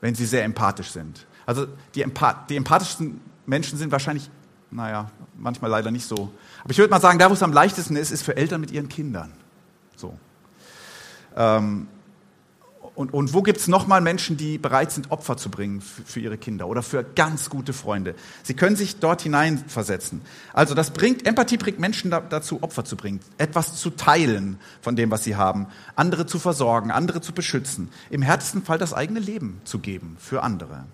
wenn 0.00 0.14
sie 0.14 0.26
sehr 0.26 0.44
empathisch 0.44 0.92
sind. 0.92 1.26
Also 1.44 1.66
die, 1.94 2.02
Empath 2.02 2.48
die 2.50 2.56
empathischsten 2.56 3.20
Menschen 3.48 3.78
sind 3.78 3.90
wahrscheinlich, 3.90 4.30
naja, 4.70 5.10
manchmal 5.36 5.70
leider 5.70 5.90
nicht 5.90 6.06
so. 6.06 6.30
Aber 6.62 6.70
ich 6.70 6.78
würde 6.78 6.90
mal 6.90 7.00
sagen, 7.00 7.18
da 7.18 7.30
wo 7.30 7.34
es 7.34 7.42
am 7.42 7.52
leichtesten 7.52 7.96
ist, 7.96 8.10
ist 8.10 8.22
für 8.22 8.36
Eltern 8.36 8.60
mit 8.60 8.70
ihren 8.70 8.88
Kindern. 8.88 9.32
So. 9.96 10.16
Ähm, 11.34 11.88
und, 12.94 13.14
und 13.14 13.32
wo 13.32 13.42
gibt 13.42 13.58
es 13.58 13.68
nochmal 13.68 14.00
Menschen, 14.00 14.36
die 14.36 14.58
bereit 14.58 14.92
sind, 14.92 15.10
Opfer 15.10 15.36
zu 15.36 15.50
bringen 15.50 15.80
für, 15.80 16.02
für, 16.02 16.20
ihre 16.20 16.36
Kinder 16.36 16.68
oder 16.68 16.82
für 16.82 17.04
ganz 17.04 17.48
gute 17.48 17.72
Freunde? 17.72 18.14
Sie 18.42 18.54
können 18.54 18.76
sich 18.76 18.98
dort 18.98 19.22
hineinversetzen. 19.22 20.20
Also 20.52 20.74
das 20.74 20.90
bringt, 20.90 21.26
Empathie 21.26 21.56
bringt 21.56 21.78
Menschen 21.78 22.10
da, 22.10 22.20
dazu, 22.20 22.62
Opfer 22.62 22.84
zu 22.84 22.96
bringen, 22.96 23.20
etwas 23.38 23.76
zu 23.76 23.90
teilen 23.90 24.58
von 24.82 24.94
dem, 24.94 25.10
was 25.10 25.24
sie 25.24 25.36
haben, 25.36 25.68
andere 25.96 26.26
zu 26.26 26.38
versorgen, 26.38 26.90
andere 26.90 27.22
zu 27.22 27.32
beschützen, 27.32 27.88
im 28.10 28.20
härtesten 28.20 28.62
Fall 28.62 28.78
das 28.78 28.92
eigene 28.92 29.20
Leben 29.20 29.60
zu 29.64 29.78
geben 29.78 30.16
für 30.18 30.42
andere. 30.42 30.84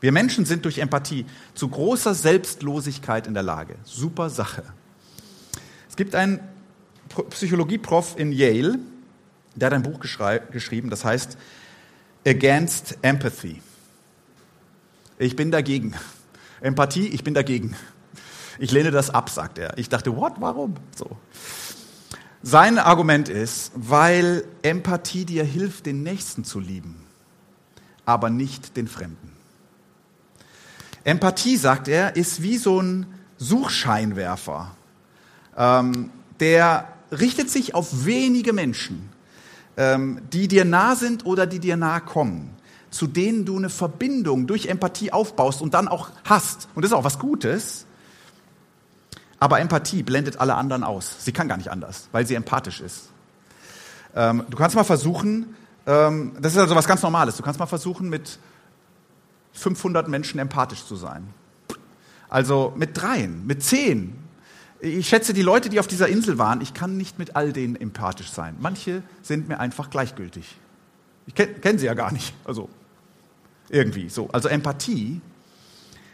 Wir 0.00 0.12
Menschen 0.12 0.44
sind 0.44 0.64
durch 0.64 0.78
Empathie 0.78 1.26
zu 1.54 1.68
großer 1.68 2.14
Selbstlosigkeit 2.14 3.26
in 3.26 3.34
der 3.34 3.42
Lage. 3.42 3.76
Super 3.84 4.30
Sache. 4.30 4.62
Es 5.88 5.96
gibt 5.96 6.14
einen 6.14 6.40
Psychologieprof 7.30 8.18
in 8.18 8.32
Yale, 8.32 8.78
der 9.54 9.66
hat 9.66 9.72
ein 9.72 9.82
Buch 9.82 10.00
geschrieben, 10.00 10.90
das 10.90 11.04
heißt 11.04 11.38
Against 12.26 12.98
Empathy. 13.02 13.62
Ich 15.18 15.36
bin 15.36 15.50
dagegen. 15.50 15.94
Empathie, 16.60 17.08
ich 17.08 17.24
bin 17.24 17.32
dagegen. 17.32 17.74
Ich 18.58 18.72
lehne 18.72 18.90
das 18.90 19.10
ab, 19.10 19.30
sagt 19.30 19.58
er. 19.58 19.78
Ich 19.78 19.88
dachte, 19.88 20.14
what, 20.16 20.34
warum? 20.40 20.74
So. 20.94 21.16
Sein 22.42 22.78
Argument 22.78 23.28
ist, 23.28 23.72
weil 23.74 24.44
Empathie 24.62 25.24
dir 25.24 25.44
hilft, 25.44 25.86
den 25.86 26.02
Nächsten 26.02 26.44
zu 26.44 26.60
lieben, 26.60 27.04
aber 28.04 28.30
nicht 28.30 28.76
den 28.76 28.88
Fremden. 28.88 29.35
Empathie, 31.06 31.56
sagt 31.56 31.88
er, 31.88 32.16
ist 32.16 32.42
wie 32.42 32.58
so 32.58 32.82
ein 32.82 33.06
Suchscheinwerfer. 33.38 34.72
Ähm, 35.56 36.10
der 36.40 36.88
richtet 37.10 37.48
sich 37.48 37.74
auf 37.74 38.04
wenige 38.04 38.52
Menschen 38.52 39.08
ähm, 39.76 40.22
die 40.32 40.48
dir 40.48 40.64
nah 40.64 40.96
sind 40.96 41.26
oder 41.26 41.46
die 41.46 41.58
dir 41.58 41.76
nahe 41.76 42.00
kommen, 42.00 42.50
zu 42.90 43.06
denen 43.06 43.44
du 43.44 43.56
eine 43.56 43.68
Verbindung 43.68 44.46
durch 44.46 44.66
Empathie 44.66 45.12
aufbaust 45.12 45.60
und 45.60 45.74
dann 45.74 45.88
auch 45.88 46.10
hast. 46.24 46.68
Und 46.74 46.82
das 46.82 46.90
ist 46.92 46.96
auch 46.96 47.04
was 47.04 47.18
Gutes. 47.18 47.86
Aber 49.38 49.60
Empathie 49.60 50.02
blendet 50.02 50.40
alle 50.40 50.54
anderen 50.54 50.82
aus. 50.82 51.16
Sie 51.18 51.32
kann 51.32 51.48
gar 51.48 51.58
nicht 51.58 51.70
anders, 51.70 52.08
weil 52.12 52.26
sie 52.26 52.34
empathisch 52.34 52.80
ist. 52.80 53.10
Ähm, 54.14 54.44
du 54.48 54.56
kannst 54.56 54.76
mal 54.76 54.84
versuchen, 54.84 55.54
ähm, 55.86 56.32
das 56.40 56.54
ist 56.54 56.58
also 56.58 56.74
was 56.74 56.86
ganz 56.86 57.02
Normales, 57.02 57.36
du 57.36 57.42
kannst 57.42 57.60
mal 57.60 57.66
versuchen, 57.66 58.08
mit 58.08 58.38
500 59.56 60.08
Menschen 60.08 60.38
empathisch 60.38 60.84
zu 60.84 60.96
sein. 60.96 61.26
Also 62.28 62.72
mit 62.76 63.00
dreien, 63.00 63.46
mit 63.46 63.62
zehn, 63.62 64.18
ich 64.80 65.08
schätze, 65.08 65.32
die 65.32 65.42
Leute, 65.42 65.68
die 65.68 65.80
auf 65.80 65.86
dieser 65.86 66.08
Insel 66.08 66.38
waren, 66.38 66.60
ich 66.60 66.74
kann 66.74 66.96
nicht 66.96 67.18
mit 67.18 67.34
all 67.34 67.52
denen 67.52 67.76
empathisch 67.76 68.30
sein. 68.30 68.56
Manche 68.60 69.02
sind 69.22 69.48
mir 69.48 69.58
einfach 69.58 69.90
gleichgültig. 69.90 70.58
Ich 71.26 71.34
kenne 71.34 71.54
kenn 71.54 71.78
sie 71.78 71.86
ja 71.86 71.94
gar 71.94 72.12
nicht. 72.12 72.34
Also 72.44 72.68
irgendwie 73.68 74.08
so. 74.08 74.28
Also 74.28 74.48
Empathie 74.48 75.20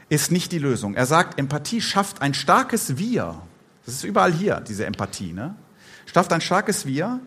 ist 0.08 0.30
nicht 0.30 0.52
die 0.52 0.58
Lösung. 0.58 0.94
Er 0.94 1.06
sagt, 1.06 1.38
Empathie 1.38 1.80
schafft 1.80 2.22
ein 2.22 2.34
starkes 2.34 2.98
Wir. 2.98 3.40
Das 3.84 3.94
ist 3.94 4.04
überall 4.04 4.32
hier, 4.32 4.60
diese 4.60 4.86
Empathie. 4.86 5.32
Ne? 5.32 5.54
Schafft 6.06 6.32
ein 6.32 6.40
starkes 6.40 6.86
Wir. 6.86 7.20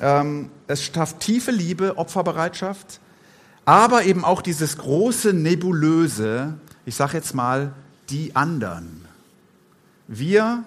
Ähm, 0.00 0.50
es 0.66 0.84
schafft 0.84 1.20
tiefe 1.20 1.50
Liebe, 1.50 1.98
Opferbereitschaft, 1.98 3.00
aber 3.68 4.04
eben 4.04 4.24
auch 4.24 4.40
dieses 4.40 4.78
große 4.78 5.34
Nebulöse, 5.34 6.54
ich 6.86 6.94
sage 6.94 7.18
jetzt 7.18 7.34
mal, 7.34 7.74
die 8.08 8.34
anderen. 8.34 9.04
Wir 10.06 10.64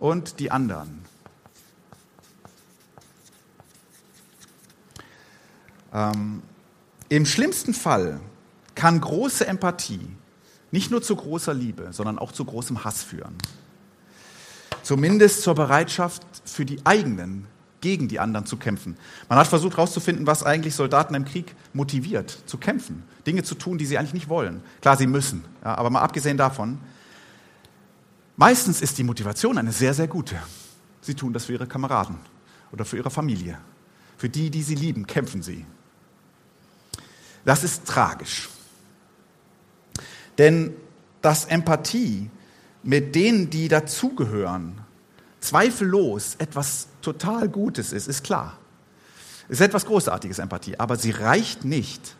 und 0.00 0.40
die 0.40 0.50
anderen. 0.50 1.00
Ähm, 5.94 6.42
Im 7.08 7.24
schlimmsten 7.24 7.72
Fall 7.72 8.18
kann 8.74 9.00
große 9.00 9.46
Empathie 9.46 10.08
nicht 10.72 10.90
nur 10.90 11.02
zu 11.02 11.14
großer 11.14 11.54
Liebe, 11.54 11.92
sondern 11.92 12.18
auch 12.18 12.32
zu 12.32 12.44
großem 12.44 12.82
Hass 12.82 13.04
führen. 13.04 13.38
Zumindest 14.82 15.42
zur 15.42 15.54
Bereitschaft 15.54 16.24
für 16.44 16.64
die 16.64 16.84
eigenen 16.84 17.46
gegen 17.80 18.08
die 18.08 18.20
anderen 18.20 18.46
zu 18.46 18.56
kämpfen. 18.56 18.96
Man 19.28 19.38
hat 19.38 19.46
versucht 19.46 19.76
herauszufinden, 19.76 20.26
was 20.26 20.42
eigentlich 20.42 20.74
Soldaten 20.74 21.14
im 21.14 21.24
Krieg 21.24 21.54
motiviert, 21.72 22.42
zu 22.46 22.58
kämpfen, 22.58 23.04
Dinge 23.26 23.42
zu 23.42 23.54
tun, 23.54 23.78
die 23.78 23.86
sie 23.86 23.98
eigentlich 23.98 24.14
nicht 24.14 24.28
wollen. 24.28 24.62
Klar, 24.80 24.96
sie 24.96 25.06
müssen, 25.06 25.44
ja, 25.64 25.76
aber 25.76 25.90
mal 25.90 26.02
abgesehen 26.02 26.36
davon, 26.36 26.78
Meistens 28.40 28.80
ist 28.80 28.96
die 28.96 29.04
Motivation 29.04 29.58
eine 29.58 29.70
sehr, 29.70 29.92
sehr 29.92 30.08
gute. 30.08 30.34
Sie 31.02 31.14
tun 31.14 31.34
das 31.34 31.44
für 31.44 31.52
ihre 31.52 31.66
Kameraden 31.66 32.16
oder 32.72 32.86
für 32.86 32.96
ihre 32.96 33.10
Familie. 33.10 33.58
Für 34.16 34.30
die, 34.30 34.48
die 34.48 34.62
sie 34.62 34.76
lieben, 34.76 35.06
kämpfen 35.06 35.42
sie. 35.42 35.66
Das 37.44 37.62
ist 37.62 37.84
tragisch. 37.84 38.48
Denn 40.38 40.72
dass 41.20 41.44
Empathie 41.44 42.30
mit 42.82 43.14
denen, 43.14 43.50
die 43.50 43.68
dazugehören, 43.68 44.80
zweifellos 45.40 46.36
etwas 46.38 46.88
total 47.02 47.48
Gutes 47.48 47.92
ist, 47.92 48.08
ist 48.08 48.24
klar. 48.24 48.58
Es 49.48 49.58
ist 49.60 49.66
etwas 49.66 49.86
Großartiges, 49.86 50.38
Empathie, 50.38 50.78
aber 50.78 50.96
sie 50.96 51.10
reicht 51.10 51.64
nicht, 51.64 52.14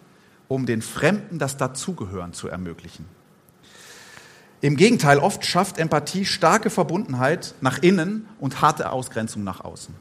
um 0.49 0.67
den 0.67 0.83
Fremden 0.83 1.39
das 1.39 1.57
Dazugehören 1.57 2.33
zu 2.33 2.49
ermöglichen. 2.49 3.07
Im 4.63 4.77
Gegenteil, 4.77 5.19
oft 5.19 5.47
schafft 5.47 5.79
Empathie 5.79 6.27
starke 6.27 6.69
Verbundenheit 6.69 7.55
nach 7.61 7.79
innen 7.79 8.29
und 8.41 8.61
harte 8.61 8.91
Ausgrenzung 8.91 9.43
nach 9.43 9.61
außen. 9.61 9.95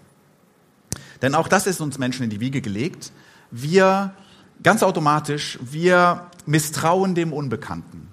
Denn 1.22 1.36
auch 1.36 1.48
das 1.48 1.68
ist 1.68 1.80
uns 1.80 1.98
Menschen 1.98 2.24
in 2.24 2.30
die 2.30 2.40
Wiege 2.40 2.62
gelegt. 2.62 3.12
Wir, 3.52 4.14
ganz 4.62 4.84
automatisch, 4.84 5.60
wir 5.62 6.30
misstrauen 6.46 7.16
dem 7.16 7.32
Unbekannten. 7.32 8.09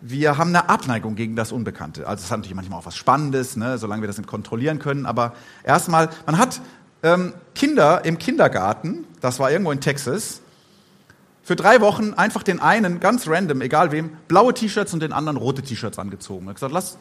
Wir 0.00 0.38
haben 0.38 0.50
eine 0.50 0.68
Abneigung 0.68 1.16
gegen 1.16 1.34
das 1.34 1.50
Unbekannte. 1.50 2.06
Also 2.06 2.22
es 2.24 2.30
hat 2.30 2.38
natürlich 2.38 2.54
manchmal 2.54 2.78
auch 2.78 2.86
was 2.86 2.96
Spannendes, 2.96 3.56
ne, 3.56 3.78
solange 3.78 4.02
wir 4.02 4.06
das 4.06 4.18
nicht 4.18 4.28
kontrollieren 4.28 4.78
können. 4.78 5.06
Aber 5.06 5.34
erstmal, 5.64 6.10
man 6.26 6.38
hat 6.38 6.60
ähm, 7.02 7.34
Kinder 7.54 8.04
im 8.04 8.18
Kindergarten, 8.18 9.04
das 9.20 9.40
war 9.40 9.50
irgendwo 9.50 9.72
in 9.72 9.80
Texas, 9.80 10.40
für 11.42 11.56
drei 11.56 11.80
Wochen 11.80 12.12
einfach 12.12 12.42
den 12.42 12.60
einen, 12.60 13.00
ganz 13.00 13.26
random, 13.26 13.62
egal 13.62 13.90
wem, 13.90 14.10
blaue 14.28 14.52
T-Shirts 14.52 14.92
und 14.92 15.00
den 15.00 15.12
anderen 15.12 15.38
rote 15.38 15.62
T-Shirts 15.62 15.98
angezogen. 15.98 16.46
Er 16.46 16.50
hat 16.50 16.56
gesagt, 16.56 16.72
lass, 16.74 16.98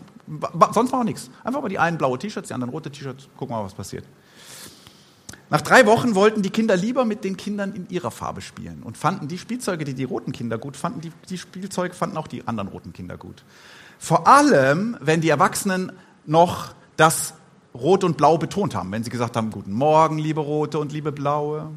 sonst 0.74 0.92
war 0.94 1.02
auch 1.02 1.04
nichts. 1.04 1.30
Einfach 1.44 1.62
mal 1.62 1.68
die 1.68 1.80
einen 1.80 1.98
blaue 1.98 2.18
T-Shirts, 2.18 2.48
die 2.48 2.54
anderen 2.54 2.72
rote 2.72 2.90
T-Shirts, 2.90 3.28
gucken 3.36 3.54
wir 3.54 3.60
mal, 3.60 3.66
was 3.66 3.74
passiert. 3.74 4.06
Nach 5.50 5.62
drei 5.62 5.86
Wochen 5.86 6.16
wollten 6.16 6.42
die 6.42 6.50
Kinder 6.50 6.76
lieber 6.76 7.06
mit 7.06 7.24
den 7.24 7.38
Kindern 7.38 7.74
in 7.74 7.90
ihrer 7.90 8.12
Farbe 8.12 8.42
spielen 8.42 8.84
und 8.84 8.98
fanden 8.98 9.28
die 9.28 9.38
Spielzeuge, 9.38 9.86
die 9.86 9.94
die 9.94 10.04
roten 10.04 10.34
Kinder 10.34 10.58
gut 10.58 10.76
fanden, 10.76 11.02
die, 11.02 11.12
die 11.30 11.38
Spielzeuge 11.38 11.94
fanden 11.94 12.18
auch 12.18 12.28
die 12.28 12.48
anderen 12.48 12.68
roten 12.68 12.92
Kinder 12.92 13.18
gut. 13.18 13.44
Vor 13.98 14.28
allem, 14.28 14.98
wenn 15.00 15.22
die 15.22 15.30
Erwachsenen 15.30 15.94
noch 16.26 16.74
das 16.98 17.34
Rot 17.74 18.04
und 18.04 18.18
Blau 18.18 18.38
betont 18.38 18.76
haben, 18.76 18.92
wenn 18.92 19.04
sie 19.04 19.10
gesagt 19.10 19.38
haben, 19.38 19.52
guten 19.52 19.72
Morgen, 19.72 20.18
liebe 20.18 20.42
Rote 20.42 20.80
und 20.80 20.92
liebe 20.92 21.12
Blaue, 21.12 21.70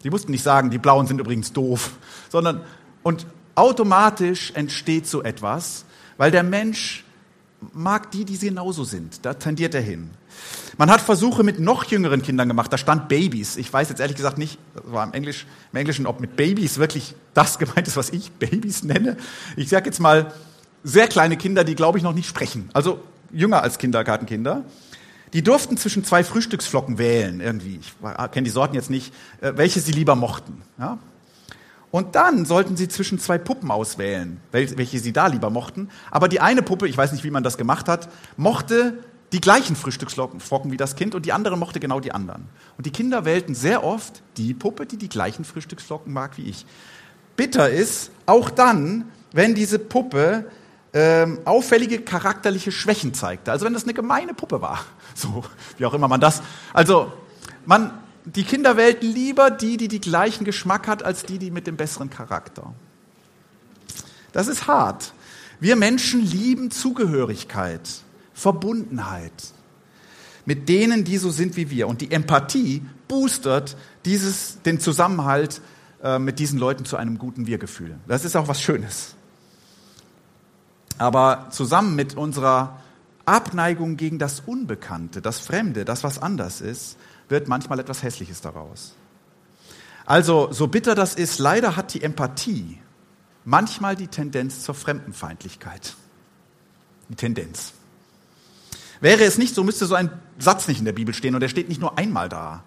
Sie 0.00 0.10
mussten 0.10 0.30
nicht 0.30 0.44
sagen, 0.44 0.70
die 0.70 0.78
Blauen 0.78 1.06
sind 1.06 1.20
übrigens 1.20 1.52
doof, 1.52 1.96
sondern 2.28 2.60
und 3.02 3.26
automatisch 3.54 4.52
entsteht 4.52 5.06
so 5.06 5.22
etwas, 5.22 5.84
weil 6.16 6.30
der 6.30 6.44
Mensch 6.44 7.04
mag 7.72 8.10
die, 8.10 8.24
die 8.24 8.36
sie 8.36 8.48
genauso 8.48 8.84
sind. 8.84 9.24
Da 9.24 9.34
tendiert 9.34 9.74
er 9.74 9.80
hin. 9.80 10.10
Man 10.76 10.90
hat 10.90 11.00
Versuche 11.00 11.42
mit 11.42 11.58
noch 11.58 11.84
jüngeren 11.84 12.22
Kindern 12.22 12.48
gemacht. 12.48 12.72
Da 12.72 12.78
stand 12.78 13.08
Babys. 13.08 13.56
Ich 13.56 13.72
weiß 13.72 13.88
jetzt 13.88 14.00
ehrlich 14.00 14.16
gesagt 14.16 14.38
nicht, 14.38 14.58
war 14.84 15.04
im, 15.04 15.12
Englisch, 15.12 15.46
im 15.72 15.78
Englischen, 15.78 16.06
ob 16.06 16.20
mit 16.20 16.36
Babys 16.36 16.78
wirklich 16.78 17.14
das 17.34 17.58
gemeint 17.58 17.88
ist, 17.88 17.96
was 17.96 18.10
ich 18.10 18.30
Babys 18.32 18.84
nenne. 18.84 19.16
Ich 19.56 19.68
sage 19.68 19.86
jetzt 19.86 19.98
mal 19.98 20.32
sehr 20.84 21.08
kleine 21.08 21.36
Kinder, 21.36 21.64
die 21.64 21.74
glaube 21.74 21.98
ich 21.98 22.04
noch 22.04 22.14
nicht 22.14 22.28
sprechen. 22.28 22.70
Also 22.72 23.00
jünger 23.32 23.62
als 23.62 23.78
Kindergartenkinder. 23.78 24.64
Die 25.32 25.42
durften 25.42 25.76
zwischen 25.76 26.04
zwei 26.04 26.24
Frühstücksflocken 26.24 26.96
wählen, 26.96 27.40
irgendwie. 27.40 27.80
Ich 27.82 27.92
kenne 28.32 28.44
die 28.44 28.50
Sorten 28.50 28.74
jetzt 28.74 28.88
nicht, 28.88 29.12
äh, 29.40 29.52
welche 29.56 29.80
sie 29.80 29.92
lieber 29.92 30.14
mochten. 30.14 30.62
Ja? 30.78 30.98
Und 31.90 32.14
dann 32.14 32.44
sollten 32.44 32.76
sie 32.76 32.88
zwischen 32.88 33.18
zwei 33.18 33.38
Puppen 33.38 33.70
auswählen, 33.70 34.40
welche 34.52 34.98
sie 34.98 35.12
da 35.12 35.26
lieber 35.26 35.48
mochten. 35.48 35.88
Aber 36.10 36.28
die 36.28 36.40
eine 36.40 36.62
Puppe, 36.62 36.86
ich 36.86 36.96
weiß 36.96 37.12
nicht, 37.12 37.24
wie 37.24 37.30
man 37.30 37.42
das 37.42 37.56
gemacht 37.56 37.88
hat, 37.88 38.08
mochte 38.36 38.98
die 39.32 39.40
gleichen 39.40 39.76
Frühstücksflocken 39.76 40.72
wie 40.72 40.76
das 40.76 40.96
Kind 40.96 41.14
und 41.14 41.26
die 41.26 41.32
andere 41.32 41.56
mochte 41.56 41.80
genau 41.80 42.00
die 42.00 42.12
anderen. 42.12 42.46
Und 42.76 42.86
die 42.86 42.90
Kinder 42.90 43.24
wählten 43.24 43.54
sehr 43.54 43.84
oft 43.84 44.22
die 44.36 44.54
Puppe, 44.54 44.86
die 44.86 44.96
die 44.96 45.08
gleichen 45.08 45.44
Frühstücksflocken 45.44 46.12
mag 46.12 46.36
wie 46.38 46.48
ich. 46.48 46.64
Bitter 47.36 47.70
ist, 47.70 48.10
auch 48.26 48.50
dann, 48.50 49.10
wenn 49.32 49.54
diese 49.54 49.78
Puppe 49.78 50.50
ähm, 50.92 51.38
auffällige 51.44 52.00
charakterliche 52.00 52.72
Schwächen 52.72 53.14
zeigte. 53.14 53.52
Also 53.52 53.66
wenn 53.66 53.74
das 53.74 53.84
eine 53.84 53.94
gemeine 53.94 54.34
Puppe 54.34 54.60
war, 54.60 54.80
so 55.14 55.44
wie 55.76 55.86
auch 55.86 55.94
immer 55.94 56.08
man 56.08 56.20
das. 56.20 56.42
Also 56.72 57.12
man 57.66 57.92
die 58.34 58.44
Kinder 58.44 58.76
wählten 58.76 59.06
lieber 59.06 59.50
die, 59.50 59.76
die 59.76 59.88
die 59.88 60.00
gleichen 60.00 60.44
Geschmack 60.44 60.86
hat, 60.86 61.02
als 61.02 61.24
die, 61.24 61.38
die 61.38 61.50
mit 61.50 61.66
dem 61.66 61.76
besseren 61.76 62.10
Charakter. 62.10 62.74
Das 64.32 64.48
ist 64.48 64.66
hart. 64.66 65.14
Wir 65.60 65.76
Menschen 65.76 66.20
lieben 66.20 66.70
Zugehörigkeit, 66.70 67.88
Verbundenheit 68.34 69.32
mit 70.48 70.68
denen, 70.68 71.04
die 71.04 71.18
so 71.18 71.30
sind 71.30 71.56
wie 71.56 71.68
wir. 71.68 71.88
Und 71.88 72.00
die 72.00 72.10
Empathie 72.10 72.82
boostert 73.06 73.76
dieses, 74.06 74.62
den 74.62 74.80
Zusammenhalt 74.80 75.60
äh, 76.02 76.18
mit 76.18 76.38
diesen 76.38 76.58
Leuten 76.58 76.86
zu 76.86 76.96
einem 76.96 77.18
guten 77.18 77.46
Wir-Gefühl. 77.46 77.96
Das 78.06 78.24
ist 78.24 78.34
auch 78.34 78.48
was 78.48 78.62
Schönes. 78.62 79.14
Aber 80.96 81.48
zusammen 81.50 81.96
mit 81.96 82.16
unserer 82.16 82.80
Abneigung 83.26 83.98
gegen 83.98 84.18
das 84.18 84.40
Unbekannte, 84.40 85.20
das 85.20 85.38
Fremde, 85.38 85.84
das 85.84 86.02
was 86.02 86.18
anders 86.18 86.62
ist, 86.62 86.96
wird 87.28 87.48
manchmal 87.48 87.80
etwas 87.80 88.02
Hässliches 88.02 88.40
daraus. 88.40 88.94
Also, 90.06 90.48
so 90.52 90.68
bitter 90.68 90.94
das 90.94 91.14
ist, 91.14 91.38
leider 91.38 91.76
hat 91.76 91.92
die 91.92 92.02
Empathie 92.02 92.78
manchmal 93.44 93.96
die 93.96 94.08
Tendenz 94.08 94.62
zur 94.62 94.74
Fremdenfeindlichkeit. 94.74 95.94
Die 97.08 97.14
Tendenz. 97.14 97.72
Wäre 99.00 99.24
es 99.24 99.38
nicht 99.38 99.54
so, 99.54 99.64
müsste 99.64 99.86
so 99.86 99.94
ein 99.94 100.10
Satz 100.38 100.68
nicht 100.68 100.78
in 100.78 100.84
der 100.84 100.92
Bibel 100.92 101.14
stehen 101.14 101.34
und 101.34 101.40
der 101.40 101.48
steht 101.48 101.68
nicht 101.68 101.80
nur 101.80 101.98
einmal 101.98 102.28
da. 102.28 102.64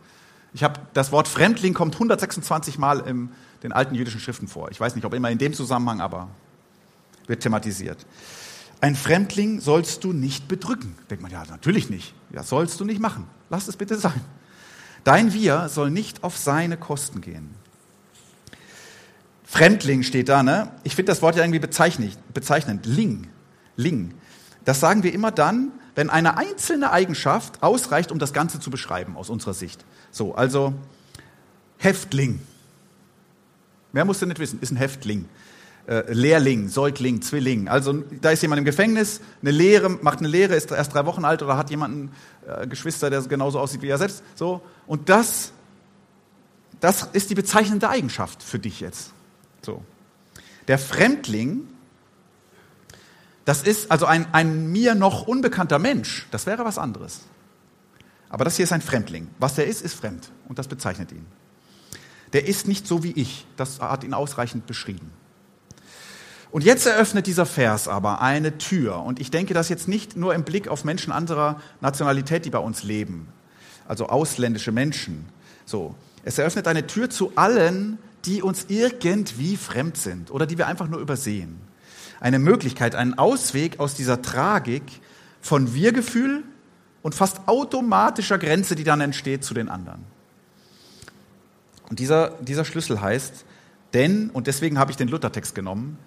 Ich 0.54 0.64
habe 0.64 0.80
das 0.94 1.12
Wort 1.12 1.28
Fremdling 1.28 1.74
kommt 1.74 1.96
126 1.96 2.78
Mal 2.78 3.00
in 3.02 3.30
den 3.64 3.72
alten 3.72 3.96
jüdischen 3.96 4.20
Schriften 4.20 4.48
vor. 4.48 4.70
Ich 4.72 4.80
weiß 4.80 4.96
nicht, 4.96 5.06
ob 5.06 5.14
immer 5.14 5.30
in 5.30 5.38
dem 5.38 5.54
Zusammenhang, 5.54 6.02
aber 6.02 6.30
wird 7.28 7.44
thematisiert. 7.44 8.06
Ein 8.82 8.96
Fremdling 8.96 9.60
sollst 9.62 10.04
du 10.04 10.14
nicht 10.14 10.48
bedrücken. 10.48 10.96
Denkt 11.10 11.22
man, 11.22 11.32
ja, 11.32 11.44
natürlich 11.46 11.90
nicht. 11.90 12.14
Ja, 12.32 12.44
sollst 12.44 12.80
du 12.80 12.86
nicht 12.86 13.00
machen. 13.00 13.28
Lass 13.50 13.68
es 13.68 13.78
bitte 13.78 13.98
sein. 13.98 14.22
Dein 15.04 15.34
Wir 15.34 15.70
soll 15.70 15.90
nicht 15.90 16.24
auf 16.24 16.38
seine 16.38 16.78
Kosten 16.78 17.22
gehen. 17.22 17.56
Fremdling 19.44 20.04
steht 20.04 20.30
da, 20.30 20.44
ne? 20.44 20.72
Ich 20.84 20.96
finde 20.96 21.12
das 21.12 21.22
Wort 21.22 21.36
ja 21.36 21.44
irgendwie 21.44 21.60
bezeichnend. 21.60 22.86
Ling. 22.86 23.28
Ling. 23.76 24.14
Das 24.64 24.80
sagen 24.80 25.04
wir 25.04 25.14
immer 25.14 25.32
dann, 25.32 25.72
wenn 25.96 26.10
eine 26.10 26.38
einzelne 26.38 26.92
Eigenschaft 26.92 27.62
ausreicht, 27.62 28.12
um 28.12 28.20
das 28.20 28.32
Ganze 28.32 28.60
zu 28.60 28.70
beschreiben 28.70 29.18
aus 29.18 29.30
unserer 29.30 29.54
Sicht. 29.54 29.84
So, 30.12 30.36
also 30.36 30.74
Häftling. 31.78 32.40
Wer 33.92 34.06
muss 34.06 34.20
denn 34.20 34.30
nicht 34.30 34.40
wissen? 34.40 34.60
Ist 34.62 34.72
ein 34.72 34.78
Häftling. 34.78 35.28
Äh, 35.88 36.14
Lehrling, 36.14 36.68
Säugling, 36.68 37.22
Zwilling. 37.22 37.68
Also 37.68 38.04
da 38.22 38.32
ist 38.32 38.42
jemand 38.42 38.60
im 38.60 38.66
Gefängnis, 38.66 39.22
eine 39.42 39.52
Lehre, 39.52 39.90
macht 39.90 40.20
eine 40.20 40.28
Lehre, 40.28 40.56
ist 40.56 40.72
erst 40.72 40.94
drei 40.94 41.06
Wochen 41.06 41.26
alt 41.26 41.42
oder 41.42 41.58
hat 41.58 41.70
jemanden 41.70 42.12
äh, 42.48 42.68
Geschwister, 42.68 43.10
der 43.10 43.22
genauso 43.24 43.60
aussieht 43.60 43.82
wie 43.82 43.90
er 43.90 43.98
selbst. 43.98 44.24
So 44.36 44.62
und 44.88 45.10
das, 45.10 45.54
das 46.80 47.10
ist 47.14 47.30
die 47.30 47.36
bezeichnende 47.36 47.90
Eigenschaft 47.90 48.44
für 48.44 48.60
dich 48.60 48.80
jetzt. 48.80 49.12
So, 49.62 49.84
der 50.68 50.78
Fremdling 50.78 51.68
das 53.46 53.64
ist 53.64 53.92
also 53.92 54.06
ein, 54.06 54.32
ein 54.34 54.72
mir 54.72 54.96
noch 54.96 55.28
unbekannter 55.28 55.80
Mensch. 55.80 56.28
Das 56.32 56.46
wäre 56.46 56.64
was 56.64 56.78
anderes. 56.78 57.22
Aber 58.30 58.46
das 58.46 58.56
hier 58.56 58.64
ist 58.64 58.72
ein 58.72 58.82
Fremdling. 58.82 59.28
Was 59.40 59.58
er 59.58 59.66
ist, 59.66 59.82
ist 59.82 59.96
fremd. 59.96 60.32
Und 60.48 60.60
das 60.60 60.68
bezeichnet 60.68 61.12
ihn. 61.12 61.26
Der 62.34 62.48
ist 62.48 62.68
nicht 62.68 62.88
so 62.88 63.04
wie 63.04 63.12
ich. 63.12 63.46
Das 63.58 63.82
hat 63.82 64.04
ihn 64.04 64.14
ausreichend 64.14 64.68
beschrieben. 64.68 65.12
Und 66.52 66.64
jetzt 66.64 66.86
eröffnet 66.86 67.28
dieser 67.28 67.46
Vers 67.46 67.88
aber 67.88 68.22
eine 68.22 68.58
Tür. 68.58 69.04
Und 69.04 69.20
ich 69.20 69.32
denke 69.32 69.54
das 69.54 69.70
jetzt 69.70 69.88
nicht 69.88 70.18
nur 70.18 70.36
im 70.36 70.44
Blick 70.44 70.68
auf 70.68 70.84
Menschen 70.84 71.14
anderer 71.14 71.62
Nationalität, 71.80 72.46
die 72.46 72.50
bei 72.50 72.60
uns 72.60 72.84
leben. 72.84 73.28
Also 73.88 74.08
ausländische 74.08 74.72
Menschen. 74.72 75.26
So. 75.66 75.96
Es 76.24 76.38
eröffnet 76.38 76.68
eine 76.68 76.86
Tür 76.88 77.10
zu 77.10 77.32
allen, 77.36 77.98
die 78.26 78.44
uns 78.44 78.66
irgendwie 78.68 79.58
fremd 79.58 79.98
sind 79.98 80.30
oder 80.30 80.46
die 80.46 80.58
wir 80.58 80.68
einfach 80.68 80.88
nur 80.88 81.00
übersehen 81.00 81.60
eine 82.22 82.40
Möglichkeit, 82.40 82.96
einen 82.96 83.18
Ausweg 83.18 83.80
aus 83.80 83.96
dieser 83.96 84.22
Tragik 84.22 84.84
von 85.42 85.74
Wir-Gefühl 85.74 86.44
und 87.02 87.16
fast 87.16 87.48
automatischer 87.48 88.38
Grenze, 88.38 88.76
die 88.76 88.84
dann 88.84 89.02
entsteht 89.02 89.44
zu 89.44 89.54
den 89.54 89.68
anderen. 89.68 90.04
Und 91.90 92.00
dieser, 92.00 92.30
dieser 92.42 92.64
Schlüssel 92.64 93.02
heißt, 93.02 93.44
denn, 93.94 94.30
und 94.30 94.48
deswegen 94.48 94.78
habe 94.78 94.92
ich 94.92 94.98
den 94.98 95.08
Luthertext 95.08 95.56
genommen, 95.56 95.98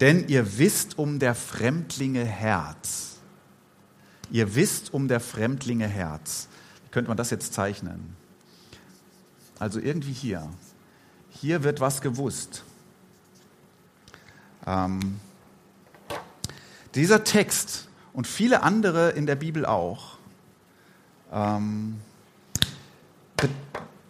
denn 0.00 0.28
ihr 0.28 0.58
wisst 0.58 0.98
um 0.98 1.18
der 1.18 1.34
Fremdlinge 1.34 2.24
Herz. 2.24 3.18
Ihr 4.30 4.54
wisst 4.54 4.92
um 4.92 5.08
der 5.08 5.20
Fremdlinge 5.20 5.86
Herz. 5.86 6.48
Wie 6.84 6.90
könnte 6.90 7.08
man 7.08 7.16
das 7.16 7.30
jetzt 7.30 7.54
zeichnen? 7.54 8.16
Also 9.58 9.80
irgendwie 9.80 10.12
hier. 10.12 10.48
Hier 11.30 11.62
wird 11.62 11.80
was 11.80 12.00
gewusst. 12.00 12.64
Ähm, 14.66 15.20
dieser 16.94 17.24
Text 17.24 17.88
und 18.12 18.26
viele 18.26 18.62
andere 18.62 19.10
in 19.10 19.26
der 19.26 19.36
Bibel 19.36 19.66
auch 19.66 20.18
ähm, 21.32 22.00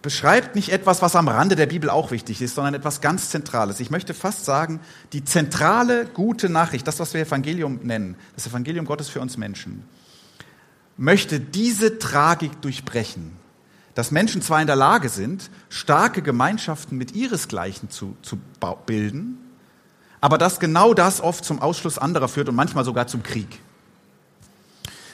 beschreibt 0.04 0.54
nicht 0.54 0.68
etwas, 0.68 1.00
was 1.00 1.16
am 1.16 1.28
Rande 1.28 1.56
der 1.56 1.64
Bibel 1.64 1.88
auch 1.88 2.10
wichtig 2.10 2.42
ist, 2.42 2.56
sondern 2.56 2.74
etwas 2.74 3.00
ganz 3.00 3.30
Zentrales. 3.30 3.80
Ich 3.80 3.90
möchte 3.90 4.12
fast 4.12 4.44
sagen, 4.44 4.80
die 5.14 5.24
zentrale 5.24 6.04
gute 6.04 6.50
Nachricht, 6.50 6.86
das, 6.86 7.00
was 7.00 7.14
wir 7.14 7.22
Evangelium 7.22 7.80
nennen, 7.82 8.14
das 8.34 8.46
Evangelium 8.46 8.84
Gottes 8.84 9.08
für 9.08 9.22
uns 9.22 9.38
Menschen, 9.38 9.82
möchte 10.98 11.40
diese 11.40 11.98
Tragik 11.98 12.60
durchbrechen. 12.60 13.32
Dass 13.94 14.10
Menschen 14.10 14.42
zwar 14.42 14.60
in 14.60 14.66
der 14.66 14.76
Lage 14.76 15.08
sind, 15.08 15.48
starke 15.70 16.20
Gemeinschaften 16.20 16.98
mit 16.98 17.14
ihresgleichen 17.14 17.88
zu, 17.88 18.14
zu 18.20 18.38
bilden, 18.84 19.38
aber 20.20 20.36
dass 20.36 20.60
genau 20.60 20.92
das 20.92 21.22
oft 21.22 21.46
zum 21.46 21.62
Ausschluss 21.62 21.96
anderer 21.96 22.28
führt 22.28 22.50
und 22.50 22.56
manchmal 22.56 22.84
sogar 22.84 23.06
zum 23.06 23.22
Krieg. 23.22 23.58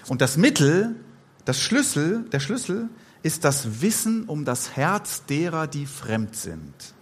Und 0.09 0.21
das 0.21 0.37
Mittel, 0.37 0.97
das 1.45 1.61
Schlüssel, 1.61 2.25
der 2.33 2.41
Schlüssel 2.41 2.89
ist 3.23 3.45
das 3.45 3.83
Wissen 3.83 4.25
um 4.25 4.45
das 4.45 4.77
Herz 4.77 5.25
derer, 5.27 5.67
die 5.67 5.87
fremd 5.87 6.37
sind. 6.37 6.95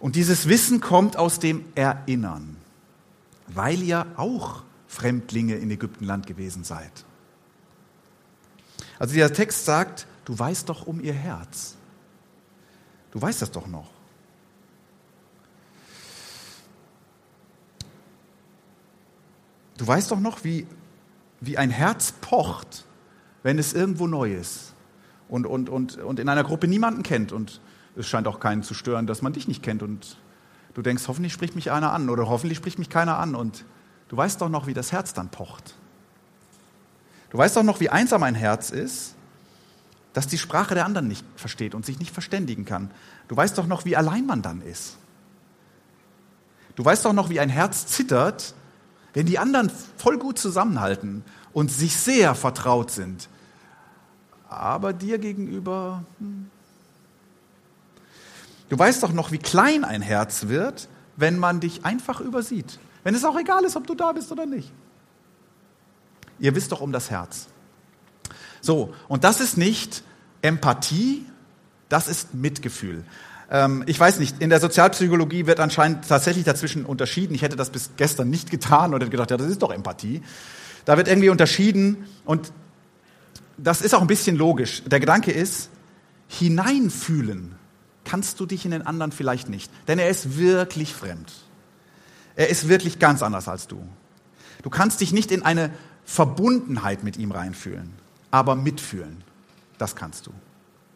Und 0.00 0.16
dieses 0.16 0.48
Wissen 0.48 0.80
kommt 0.80 1.16
aus 1.16 1.38
dem 1.38 1.64
Erinnern, 1.74 2.56
weil 3.48 3.82
ihr 3.82 4.06
auch 4.16 4.62
Fremdlinge 4.88 5.56
in 5.56 5.70
Ägyptenland 5.70 6.26
gewesen 6.26 6.64
seid. 6.64 6.90
Also 8.98 9.14
dieser 9.14 9.32
Text 9.32 9.64
sagt, 9.64 10.06
du 10.24 10.38
weißt 10.38 10.68
doch 10.68 10.86
um 10.86 11.00
ihr 11.00 11.14
Herz. 11.14 11.76
Du 13.10 13.20
weißt 13.20 13.42
das 13.42 13.50
doch 13.50 13.66
noch. 13.66 13.90
Du 19.76 19.86
weißt 19.86 20.10
doch 20.10 20.20
noch, 20.20 20.44
wie, 20.44 20.66
wie 21.40 21.58
ein 21.58 21.70
Herz 21.70 22.12
pocht, 22.20 22.84
wenn 23.42 23.58
es 23.58 23.72
irgendwo 23.72 24.06
neu 24.06 24.34
ist 24.34 24.71
und, 25.32 25.46
und, 25.46 25.70
und, 25.70 25.96
und 25.96 26.20
in 26.20 26.28
einer 26.28 26.44
Gruppe 26.44 26.68
niemanden 26.68 27.02
kennt 27.02 27.32
und 27.32 27.62
es 27.96 28.06
scheint 28.06 28.26
auch 28.26 28.38
keinen 28.38 28.62
zu 28.62 28.74
stören, 28.74 29.06
dass 29.06 29.22
man 29.22 29.32
dich 29.32 29.48
nicht 29.48 29.62
kennt 29.62 29.82
und 29.82 30.18
du 30.74 30.82
denkst, 30.82 31.08
hoffentlich 31.08 31.32
spricht 31.32 31.54
mich 31.54 31.70
einer 31.70 31.90
an 31.94 32.10
oder 32.10 32.28
hoffentlich 32.28 32.58
spricht 32.58 32.78
mich 32.78 32.90
keiner 32.90 33.16
an 33.16 33.34
und 33.34 33.64
du 34.08 34.16
weißt 34.18 34.42
doch 34.42 34.50
noch, 34.50 34.66
wie 34.66 34.74
das 34.74 34.92
Herz 34.92 35.14
dann 35.14 35.30
pocht. 35.30 35.74
Du 37.30 37.38
weißt 37.38 37.56
doch 37.56 37.62
noch, 37.62 37.80
wie 37.80 37.88
einsam 37.88 38.22
ein 38.24 38.34
Herz 38.34 38.68
ist, 38.68 39.14
dass 40.12 40.26
die 40.26 40.36
Sprache 40.36 40.74
der 40.74 40.84
anderen 40.84 41.08
nicht 41.08 41.24
versteht 41.36 41.74
und 41.74 41.86
sich 41.86 41.98
nicht 41.98 42.12
verständigen 42.12 42.66
kann. 42.66 42.90
Du 43.28 43.34
weißt 43.34 43.56
doch 43.56 43.66
noch, 43.66 43.86
wie 43.86 43.96
allein 43.96 44.26
man 44.26 44.42
dann 44.42 44.60
ist. 44.60 44.98
Du 46.76 46.84
weißt 46.84 47.06
doch 47.06 47.14
noch, 47.14 47.30
wie 47.30 47.40
ein 47.40 47.48
Herz 47.48 47.86
zittert, 47.86 48.54
wenn 49.14 49.24
die 49.24 49.38
anderen 49.38 49.72
voll 49.96 50.18
gut 50.18 50.38
zusammenhalten 50.38 51.24
und 51.54 51.72
sich 51.72 51.96
sehr 51.96 52.34
vertraut 52.34 52.90
sind, 52.90 53.30
aber 54.56 54.92
dir 54.92 55.18
gegenüber, 55.18 56.04
hm. 56.18 56.50
du 58.68 58.78
weißt 58.78 59.02
doch 59.02 59.12
noch, 59.12 59.32
wie 59.32 59.38
klein 59.38 59.84
ein 59.84 60.02
Herz 60.02 60.48
wird, 60.48 60.88
wenn 61.16 61.38
man 61.38 61.60
dich 61.60 61.84
einfach 61.84 62.20
übersieht. 62.20 62.78
Wenn 63.04 63.14
es 63.14 63.24
auch 63.24 63.38
egal 63.38 63.64
ist, 63.64 63.76
ob 63.76 63.86
du 63.86 63.94
da 63.94 64.12
bist 64.12 64.30
oder 64.32 64.46
nicht. 64.46 64.72
Ihr 66.38 66.54
wisst 66.54 66.72
doch 66.72 66.80
um 66.80 66.92
das 66.92 67.10
Herz. 67.10 67.48
So, 68.60 68.94
und 69.08 69.24
das 69.24 69.40
ist 69.40 69.56
nicht 69.56 70.02
Empathie, 70.40 71.26
das 71.88 72.08
ist 72.08 72.34
Mitgefühl. 72.34 73.04
Ähm, 73.50 73.84
ich 73.86 73.98
weiß 73.98 74.18
nicht, 74.18 74.40
in 74.40 74.50
der 74.50 74.60
Sozialpsychologie 74.60 75.46
wird 75.46 75.60
anscheinend 75.60 76.08
tatsächlich 76.08 76.44
dazwischen 76.44 76.86
unterschieden. 76.86 77.34
Ich 77.34 77.42
hätte 77.42 77.56
das 77.56 77.70
bis 77.70 77.90
gestern 77.96 78.30
nicht 78.30 78.50
getan 78.50 78.94
und 78.94 79.00
hätte 79.00 79.10
gedacht, 79.10 79.30
ja, 79.30 79.36
das 79.36 79.48
ist 79.48 79.62
doch 79.62 79.70
Empathie. 79.70 80.22
Da 80.84 80.96
wird 80.96 81.06
irgendwie 81.06 81.28
unterschieden 81.28 82.06
und 82.24 82.52
das 83.56 83.82
ist 83.82 83.94
auch 83.94 84.00
ein 84.00 84.06
bisschen 84.06 84.36
logisch. 84.36 84.82
Der 84.86 85.00
Gedanke 85.00 85.32
ist, 85.32 85.70
hineinfühlen 86.28 87.54
kannst 88.04 88.40
du 88.40 88.46
dich 88.46 88.64
in 88.64 88.70
den 88.70 88.82
anderen 88.82 89.12
vielleicht 89.12 89.48
nicht, 89.48 89.70
denn 89.88 89.98
er 89.98 90.08
ist 90.08 90.36
wirklich 90.38 90.94
fremd. 90.94 91.32
Er 92.34 92.48
ist 92.48 92.68
wirklich 92.68 92.98
ganz 92.98 93.22
anders 93.22 93.48
als 93.48 93.68
du. 93.68 93.86
Du 94.62 94.70
kannst 94.70 95.00
dich 95.00 95.12
nicht 95.12 95.30
in 95.30 95.42
eine 95.42 95.70
Verbundenheit 96.04 97.04
mit 97.04 97.16
ihm 97.16 97.32
reinfühlen, 97.32 97.92
aber 98.30 98.56
mitfühlen, 98.56 99.22
das 99.78 99.94
kannst 99.96 100.26
du. 100.26 100.32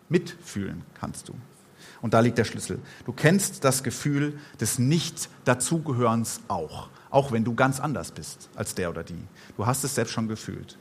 Mitfühlen 0.09 0.83
kannst 0.99 1.29
du. 1.29 1.35
Und 2.01 2.15
da 2.15 2.21
liegt 2.21 2.39
der 2.39 2.45
Schlüssel. 2.45 2.79
Du 3.05 3.13
kennst 3.13 3.65
das 3.65 3.83
Gefühl 3.83 4.39
des 4.61 4.79
Nicht-Dazugehörens 4.79 6.41
auch, 6.49 6.89
auch 7.11 7.33
wenn 7.33 7.45
du 7.45 7.55
ganz 7.55 7.81
anders 7.81 8.13
bist 8.13 8.49
als 8.55 8.75
der 8.75 8.91
oder 8.91 9.03
die. 9.03 9.23
Du 9.57 9.67
hast 9.67 9.85
es 9.85 9.95
selbst 9.95 10.13
schon 10.13 10.29
gefühlt. 10.29 10.79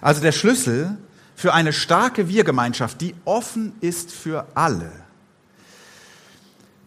Also 0.00 0.20
der 0.20 0.32
Schlüssel 0.32 0.96
für 1.34 1.52
eine 1.52 1.72
starke 1.72 2.28
Wir-Gemeinschaft, 2.28 3.00
die 3.00 3.14
offen 3.24 3.72
ist 3.80 4.12
für 4.12 4.46
alle, 4.54 4.90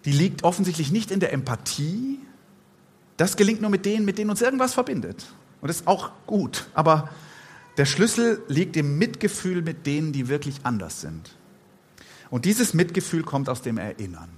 die 0.05 0.11
liegt 0.11 0.43
offensichtlich 0.43 0.91
nicht 0.91 1.11
in 1.11 1.19
der 1.19 1.33
Empathie. 1.33 2.19
Das 3.17 3.35
gelingt 3.35 3.61
nur 3.61 3.69
mit 3.69 3.85
denen, 3.85 4.05
mit 4.05 4.17
denen 4.17 4.29
uns 4.29 4.41
irgendwas 4.41 4.73
verbindet. 4.73 5.25
Und 5.61 5.67
das 5.67 5.81
ist 5.81 5.87
auch 5.87 6.11
gut. 6.25 6.67
Aber 6.73 7.09
der 7.77 7.85
Schlüssel 7.85 8.41
liegt 8.47 8.77
im 8.77 8.97
Mitgefühl 8.97 9.61
mit 9.61 9.85
denen, 9.85 10.13
die 10.13 10.29
wirklich 10.29 10.61
anders 10.63 11.01
sind. 11.01 11.35
Und 12.29 12.45
dieses 12.45 12.73
Mitgefühl 12.73 13.23
kommt 13.23 13.49
aus 13.49 13.61
dem 13.61 13.77
Erinnern. 13.77 14.29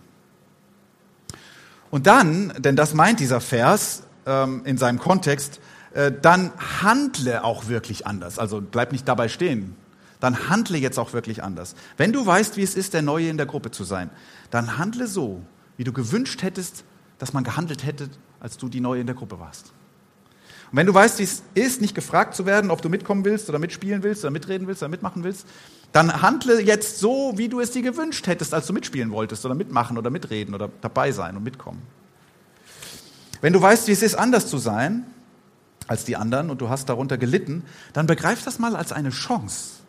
Und 1.90 2.08
dann, 2.08 2.54
denn 2.58 2.76
das 2.76 2.94
meint 2.94 3.20
dieser 3.20 3.42
Vers 3.42 4.04
ähm, 4.26 4.62
in 4.66 4.78
seinem 4.78 4.98
Kontext, 4.98 5.60
äh, 5.94 6.12
dann 6.22 6.52
handle 6.82 7.44
auch 7.44 7.68
wirklich 7.68 8.08
anders. 8.08 8.40
Also 8.40 8.62
bleib 8.62 8.92
nicht 8.92 9.08
dabei 9.08 9.28
stehen. 9.28 9.76
Dann 10.20 10.50
handle 10.50 10.78
jetzt 10.78 11.00
auch 11.00 11.14
wirklich 11.14 11.44
anders. 11.44 11.76
Wenn 11.98 12.14
du 12.14 12.26
weißt, 12.26 12.56
wie 12.56 12.64
es 12.64 12.76
ist, 12.76 12.94
der 12.94 13.02
Neue 13.02 13.30
in 13.30 13.38
der 13.38 13.48
Gruppe 13.48 13.72
zu 13.72 13.84
sein, 13.84 14.10
dann 14.52 14.78
handle 14.78 15.08
so, 15.08 15.42
wie 15.78 15.84
du 15.84 15.92
gewünscht 15.92 16.44
hättest, 16.44 16.84
dass 17.18 17.34
man 17.34 17.44
gehandelt 17.44 17.84
hätte, 17.86 18.10
als 18.40 18.58
du 18.58 18.70
die 18.70 18.82
Neue 18.82 19.02
in 19.02 19.08
der 19.08 19.16
Gruppe 19.16 19.40
warst. 19.40 19.74
Und 20.72 20.78
wenn 20.78 20.88
du 20.88 20.94
weißt, 20.94 21.20
wie 21.20 21.24
es 21.24 21.44
ist, 21.54 21.82
nicht 21.82 21.96
gefragt 21.96 22.36
zu 22.36 22.46
werden, 22.46 22.72
ob 22.72 22.82
du 22.82 22.88
mitkommen 22.88 23.26
willst 23.26 23.50
oder 23.50 23.60
mitspielen 23.60 24.04
willst 24.04 24.24
oder 24.24 24.32
mitreden 24.32 24.68
willst 24.68 24.82
oder 24.82 24.90
mitmachen 24.90 25.24
willst, 25.24 25.46
dann 25.92 26.22
handle 26.22 26.62
jetzt 26.62 27.00
so, 27.00 27.34
wie 27.36 27.50
du 27.50 27.60
es 27.60 27.72
dir 27.72 27.82
gewünscht 27.82 28.26
hättest, 28.28 28.54
als 28.54 28.68
du 28.68 28.74
mitspielen 28.74 29.12
wolltest 29.12 29.46
oder 29.46 29.56
mitmachen 29.56 29.98
oder 29.98 30.10
mitreden 30.10 30.56
oder 30.56 30.70
dabei 30.80 31.12
sein 31.12 31.36
und 31.36 31.44
mitkommen. 31.44 31.82
Wenn 33.42 33.54
du 33.54 33.62
weißt, 33.62 33.88
wie 33.88 33.92
es 33.92 34.02
ist, 34.02 34.16
anders 34.16 34.48
zu 34.48 34.58
sein 34.60 35.06
als 35.88 36.06
die 36.06 36.15
anderen 36.15 36.50
und 36.50 36.62
du 36.62 36.70
hast 36.70 36.89
darunter 36.89 37.17
gelitten, 37.17 37.63
dann 37.94 38.08
begreif 38.08 38.44
das 38.44 38.60
mal 38.60 38.76
als 38.76 38.91
eine 38.91 39.10
Chance. 39.10 39.82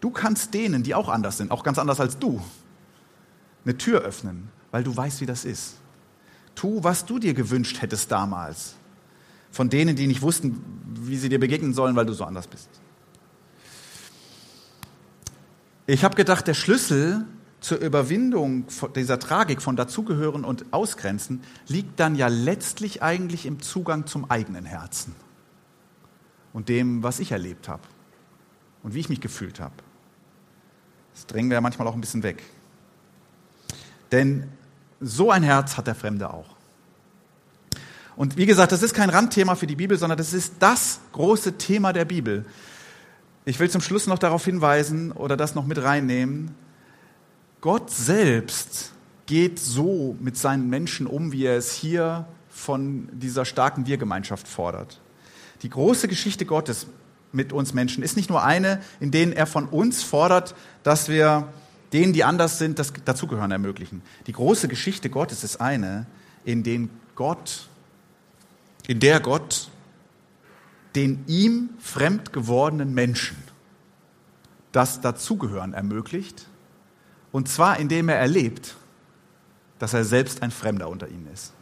Du 0.00 0.10
kannst 0.10 0.54
denen, 0.54 0.82
die 0.82 0.94
auch 0.94 1.08
anders 1.08 1.36
sind, 1.36 1.50
auch 1.50 1.62
ganz 1.62 1.78
anders 1.78 2.00
als 2.00 2.18
du, 2.18 2.40
eine 3.64 3.76
Tür 3.76 4.00
öffnen, 4.00 4.48
weil 4.70 4.82
du 4.82 4.96
weißt, 4.96 5.20
wie 5.20 5.26
das 5.26 5.44
ist. 5.44 5.76
Tu, 6.54 6.82
was 6.82 7.04
du 7.04 7.18
dir 7.18 7.34
gewünscht 7.34 7.82
hättest 7.82 8.10
damals. 8.10 8.74
Von 9.50 9.68
denen, 9.68 9.96
die 9.96 10.06
nicht 10.06 10.22
wussten, 10.22 10.62
wie 10.94 11.16
sie 11.16 11.28
dir 11.28 11.40
begegnen 11.40 11.74
sollen, 11.74 11.96
weil 11.96 12.06
du 12.06 12.12
so 12.12 12.24
anders 12.24 12.46
bist. 12.46 12.68
Ich 15.86 16.04
habe 16.04 16.14
gedacht, 16.14 16.46
der 16.46 16.54
Schlüssel 16.54 17.26
zur 17.60 17.78
Überwindung 17.78 18.66
dieser 18.94 19.18
Tragik 19.18 19.60
von 19.60 19.76
Dazugehören 19.76 20.44
und 20.44 20.72
Ausgrenzen 20.72 21.42
liegt 21.66 22.00
dann 22.00 22.14
ja 22.14 22.28
letztlich 22.28 23.02
eigentlich 23.02 23.44
im 23.44 23.60
Zugang 23.60 24.06
zum 24.06 24.30
eigenen 24.30 24.64
Herzen 24.64 25.14
und 26.52 26.68
dem, 26.68 27.02
was 27.02 27.20
ich 27.20 27.32
erlebt 27.32 27.68
habe 27.68 27.82
und 28.82 28.94
wie 28.94 29.00
ich 29.00 29.08
mich 29.08 29.20
gefühlt 29.20 29.60
habe. 29.60 29.74
Das 31.14 31.26
drängen 31.26 31.50
wir 31.50 31.56
ja 31.56 31.60
manchmal 31.60 31.86
auch 31.88 31.94
ein 31.94 32.00
bisschen 32.00 32.22
weg. 32.22 32.42
Denn 34.12 34.48
so 35.00 35.30
ein 35.30 35.42
Herz 35.42 35.76
hat 35.76 35.86
der 35.86 35.94
Fremde 35.94 36.32
auch. 36.32 36.56
Und 38.16 38.36
wie 38.36 38.46
gesagt, 38.46 38.72
das 38.72 38.82
ist 38.82 38.94
kein 38.94 39.08
Randthema 39.08 39.54
für 39.54 39.66
die 39.66 39.76
Bibel, 39.76 39.96
sondern 39.96 40.18
das 40.18 40.34
ist 40.34 40.54
das 40.58 41.00
große 41.12 41.56
Thema 41.56 41.92
der 41.92 42.04
Bibel. 42.04 42.44
Ich 43.44 43.58
will 43.58 43.70
zum 43.70 43.80
Schluss 43.80 44.06
noch 44.06 44.18
darauf 44.18 44.44
hinweisen 44.44 45.12
oder 45.12 45.36
das 45.36 45.54
noch 45.54 45.64
mit 45.64 45.82
reinnehmen. 45.82 46.54
Gott 47.60 47.90
selbst 47.90 48.92
geht 49.26 49.58
so 49.58 50.16
mit 50.20 50.36
seinen 50.36 50.68
Menschen 50.68 51.06
um, 51.06 51.32
wie 51.32 51.44
er 51.44 51.56
es 51.56 51.72
hier 51.72 52.26
von 52.48 53.08
dieser 53.12 53.44
starken 53.44 53.86
Wir-Gemeinschaft 53.86 54.46
fordert. 54.46 55.00
Die 55.62 55.70
große 55.70 56.08
Geschichte 56.08 56.46
Gottes 56.46 56.86
mit 57.32 57.52
uns 57.52 57.74
Menschen 57.74 58.02
ist 58.02 58.16
nicht 58.16 58.30
nur 58.30 58.42
eine, 58.42 58.80
in 58.98 59.10
denen 59.10 59.32
er 59.32 59.46
von 59.46 59.66
uns 59.66 60.02
fordert, 60.02 60.54
dass 60.82 61.08
wir 61.08 61.48
denen, 61.92 62.12
die 62.12 62.24
anders 62.24 62.58
sind, 62.58 62.78
das 62.78 62.92
Dazugehören 63.04 63.50
ermöglichen. 63.50 64.02
Die 64.26 64.32
große 64.32 64.68
Geschichte 64.68 65.10
Gottes 65.10 65.44
ist 65.44 65.60
eine, 65.60 66.06
in 66.44 66.62
den 66.62 66.90
Gott, 67.14 67.68
in 68.86 69.00
der 69.00 69.20
Gott 69.20 69.68
den 70.94 71.24
ihm 71.26 71.70
fremd 71.78 72.32
gewordenen 72.32 72.94
Menschen 72.94 73.36
das 74.72 75.00
Dazugehören 75.00 75.72
ermöglicht, 75.72 76.46
und 77.32 77.48
zwar 77.48 77.78
indem 77.78 78.08
er 78.08 78.16
erlebt, 78.16 78.76
dass 79.78 79.94
er 79.94 80.04
selbst 80.04 80.42
ein 80.42 80.50
Fremder 80.50 80.88
unter 80.88 81.08
ihnen 81.08 81.28
ist. 81.32 81.52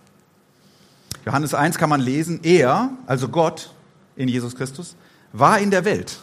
Johannes 1.26 1.52
1 1.52 1.76
kann 1.76 1.90
man 1.90 2.00
lesen, 2.00 2.40
er, 2.42 2.90
also 3.06 3.28
Gott 3.28 3.74
in 4.18 4.28
Jesus 4.28 4.54
Christus, 4.54 4.96
war 5.33 5.59
in 5.59 5.70
der 5.70 5.87
Welt, 5.87 6.20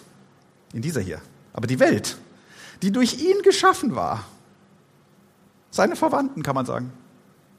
in 0.71 0.84
dieser 0.84 1.01
hier, 1.01 1.19
aber 1.51 1.65
die 1.65 1.79
Welt 1.79 2.19
die 2.81 2.91
durch 2.91 3.19
ihn 3.19 3.41
geschaffen 3.41 3.95
war. 3.95 4.25
Seine 5.71 5.95
Verwandten, 5.95 6.43
kann 6.43 6.55
man 6.55 6.65
sagen. 6.65 6.91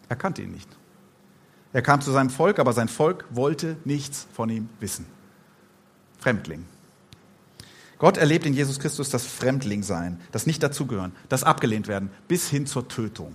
Er 0.08 0.16
kannte 0.16 0.42
ihn 0.42 0.52
nicht. 0.52 0.68
Er 1.72 1.82
kam 1.82 2.00
zu 2.00 2.12
seinem 2.12 2.30
Volk, 2.30 2.58
aber 2.58 2.72
sein 2.72 2.88
Volk 2.88 3.24
wollte 3.30 3.76
nichts 3.84 4.26
von 4.32 4.48
ihm 4.48 4.68
wissen. 4.80 5.06
Fremdling. 6.18 6.64
Gott 7.98 8.16
erlebt 8.16 8.46
in 8.46 8.54
Jesus 8.54 8.78
Christus 8.78 9.10
das 9.10 9.26
Fremdlingsein, 9.26 10.20
das 10.30 10.46
nicht 10.46 10.62
dazugehören, 10.62 11.12
das 11.28 11.44
abgelehnt 11.44 11.88
werden, 11.88 12.10
bis 12.28 12.48
hin 12.48 12.66
zur 12.66 12.88
Tötung. 12.88 13.34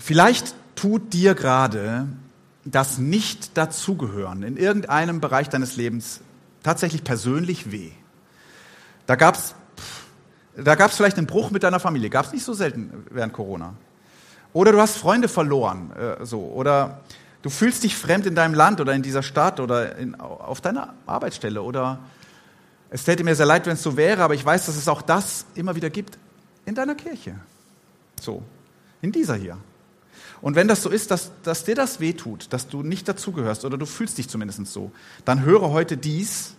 Vielleicht 0.00 0.54
tut 0.74 1.12
dir 1.12 1.34
gerade 1.34 2.06
das 2.64 2.98
Nicht-Dazugehören 2.98 4.42
in 4.42 4.56
irgendeinem 4.56 5.20
Bereich 5.20 5.48
deines 5.48 5.76
Lebens 5.76 6.20
tatsächlich 6.62 7.04
persönlich 7.04 7.72
weh. 7.72 7.90
Da 9.06 9.16
gab 9.16 9.34
es 9.34 9.54
da 10.56 10.74
gab's 10.74 10.96
vielleicht 10.96 11.16
einen 11.16 11.26
Bruch 11.26 11.50
mit 11.50 11.62
deiner 11.62 11.80
Familie, 11.80 12.10
gab 12.10 12.26
es 12.26 12.32
nicht 12.32 12.44
so 12.44 12.52
selten 12.52 13.06
während 13.10 13.32
Corona. 13.32 13.74
Oder 14.52 14.72
du 14.72 14.80
hast 14.80 14.96
Freunde 14.96 15.28
verloren, 15.28 15.92
äh, 15.92 16.26
so. 16.26 16.40
Oder 16.40 17.00
du 17.40 17.48
fühlst 17.48 17.84
dich 17.84 17.96
fremd 17.96 18.26
in 18.26 18.34
deinem 18.34 18.54
Land 18.54 18.80
oder 18.80 18.92
in 18.92 19.02
dieser 19.02 19.22
Stadt 19.22 19.60
oder 19.60 19.96
in, 19.96 20.14
auf 20.20 20.60
deiner 20.60 20.94
Arbeitsstelle. 21.06 21.62
Oder 21.62 22.00
es 22.90 23.04
täte 23.04 23.24
mir 23.24 23.34
sehr 23.34 23.46
leid, 23.46 23.64
wenn 23.66 23.74
es 23.74 23.82
so 23.82 23.96
wäre, 23.96 24.22
aber 24.22 24.34
ich 24.34 24.44
weiß, 24.44 24.66
dass 24.66 24.76
es 24.76 24.88
auch 24.88 25.00
das 25.00 25.46
immer 25.54 25.74
wieder 25.74 25.88
gibt 25.88 26.18
in 26.66 26.74
deiner 26.74 26.94
Kirche. 26.94 27.34
So, 28.20 28.42
in 29.00 29.10
dieser 29.10 29.36
hier. 29.36 29.56
Und 30.42 30.56
wenn 30.56 30.68
das 30.68 30.82
so 30.82 30.90
ist, 30.90 31.10
dass, 31.10 31.30
dass 31.44 31.64
dir 31.64 31.76
das 31.76 32.00
wehtut, 32.00 32.52
dass 32.52 32.68
du 32.68 32.82
nicht 32.82 33.08
dazugehörst 33.08 33.64
oder 33.64 33.78
du 33.78 33.86
fühlst 33.86 34.18
dich 34.18 34.28
zumindest 34.28 34.66
so, 34.66 34.90
dann 35.24 35.44
höre 35.44 35.70
heute 35.70 35.96
dies 35.96 36.56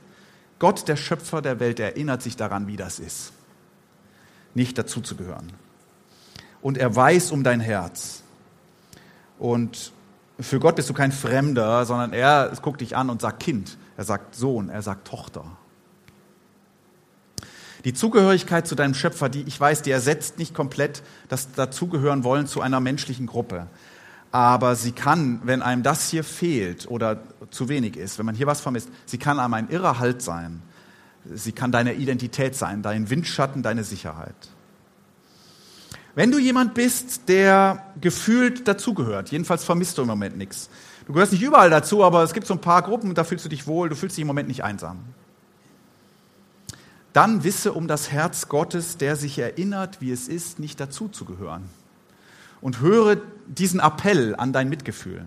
Gott, 0.58 0.88
der 0.88 0.96
Schöpfer 0.96 1.42
der 1.42 1.60
Welt, 1.60 1.82
erinnert 1.82 2.22
sich 2.22 2.38
daran, 2.38 2.68
wie 2.68 2.78
das 2.78 3.00
ist, 3.00 3.34
nicht 4.54 4.78
dazuzugehören. 4.78 5.52
Und 6.62 6.78
er 6.78 6.96
weiß 6.96 7.32
um 7.32 7.44
dein 7.44 7.60
Herz. 7.60 8.24
Und 9.38 9.92
für 10.40 10.60
Gott 10.60 10.78
bist 10.78 10.90
du 10.90 10.94
kein 10.94 11.12
Fremder, 11.12 11.86
sondern 11.86 12.14
er 12.14 12.54
guckt 12.62 12.80
dich 12.80 12.96
an 12.96 13.10
und 13.10 13.20
sagt 13.20 13.42
Kind, 13.42 13.78
er 13.98 14.06
sagt 14.06 14.36
Sohn, 14.36 14.70
er 14.70 14.82
sagt 14.82 15.06
Tochter. 15.06 15.46
Die 17.86 17.94
Zugehörigkeit 17.94 18.68
zu 18.68 18.76
deinem 18.76 18.94
Schöpfer, 18.94 19.30
die 19.30 19.44
ich 19.44 19.60
weiß, 19.60 19.82
die 19.82 19.92
ersetzt 19.92 20.40
nicht 20.40 20.54
komplett 20.54 21.04
das 21.28 21.52
Dazugehören 21.52 22.24
wollen 22.24 22.48
zu 22.48 22.62
einer 22.62 22.80
menschlichen 22.80 23.28
Gruppe 23.28 23.68
aber 24.34 24.76
sie 24.76 24.94
kann, 24.94 25.42
wenn 25.44 25.62
einem 25.62 25.84
das 25.84 26.10
hier 26.10 26.24
fehlt 26.24 26.90
oder 26.90 27.22
zu 27.52 27.70
wenig 27.70 27.96
ist, 27.96 28.18
wenn 28.18 28.26
man 28.26 28.34
hier 28.34 28.48
was 28.48 28.62
vermisst, 28.62 28.90
sie 29.06 29.20
kann 29.20 29.40
einem 29.40 29.54
ein 29.54 29.70
irrer 29.70 30.00
Halt 30.00 30.24
sein. 30.24 30.64
Sie 31.32 31.52
kann 31.52 31.72
deine 31.72 31.94
Identität 31.94 32.56
sein, 32.56 32.82
dein 32.82 33.12
Windschatten, 33.12 33.62
deine 33.62 33.84
Sicherheit. 33.84 34.36
Wenn 36.16 36.32
du 36.32 36.40
jemand 36.40 36.74
bist, 36.74 37.30
der 37.30 37.94
gefühlt 38.02 38.68
dazugehört, 38.68 39.30
jedenfalls 39.30 39.64
vermisst 39.64 40.00
du 40.00 40.02
im 40.02 40.08
Moment 40.08 40.36
nichts. 40.36 40.72
Du 41.06 41.14
gehörst 41.14 41.32
nicht 41.32 41.44
überall 41.44 41.70
dazu, 41.70 42.04
aber 42.04 42.24
es 42.24 42.34
gibt 42.34 42.48
so 42.48 42.56
ein 42.56 42.62
paar 42.62 42.82
Gruppen, 42.82 43.14
da 43.14 43.24
fühlst 43.24 43.46
du 43.46 43.50
dich 43.50 43.68
wohl, 43.68 43.88
du 43.88 43.96
fühlst 43.96 44.18
dich 44.18 44.24
im 44.24 44.28
Moment 44.28 44.48
nicht 44.48 44.64
einsam. 44.64 44.98
Dann 47.14 47.44
wisse 47.44 47.74
um 47.74 47.88
das 47.88 48.12
Herz 48.12 48.50
Gottes, 48.50 48.98
der 48.98 49.16
sich 49.16 49.38
erinnert, 49.38 50.02
wie 50.02 50.12
es 50.12 50.28
ist, 50.28 50.60
nicht 50.60 50.80
dazuzugehören 50.80 51.70
und 52.64 52.80
höre 52.80 53.18
diesen 53.46 53.80
Appell 53.80 54.36
an 54.36 54.54
dein 54.54 54.70
Mitgefühl. 54.70 55.26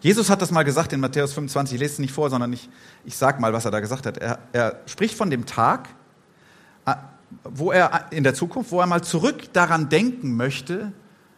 Jesus 0.00 0.30
hat 0.30 0.40
das 0.40 0.50
mal 0.50 0.62
gesagt 0.62 0.92
in 0.92 1.00
Matthäus 1.00 1.32
25, 1.34 1.74
ich 1.74 1.80
lese 1.80 1.92
es 1.94 1.98
nicht 1.98 2.12
vor, 2.12 2.30
sondern 2.30 2.52
ich, 2.52 2.68
ich 3.04 3.16
sage 3.16 3.40
mal, 3.40 3.52
was 3.52 3.64
er 3.64 3.70
da 3.70 3.80
gesagt 3.80 4.06
hat. 4.06 4.16
Er, 4.16 4.38
er 4.52 4.80
spricht 4.86 5.16
von 5.16 5.28
dem 5.28 5.44
Tag, 5.44 5.88
äh, 6.86 6.94
wo 7.44 7.72
er 7.72 8.06
in 8.10 8.24
der 8.24 8.34
Zukunft, 8.34 8.70
wo 8.70 8.80
er 8.80 8.86
mal 8.86 9.02
zurück 9.02 9.52
daran 9.52 9.88
denken 9.88 10.36
möchte, 10.36 10.92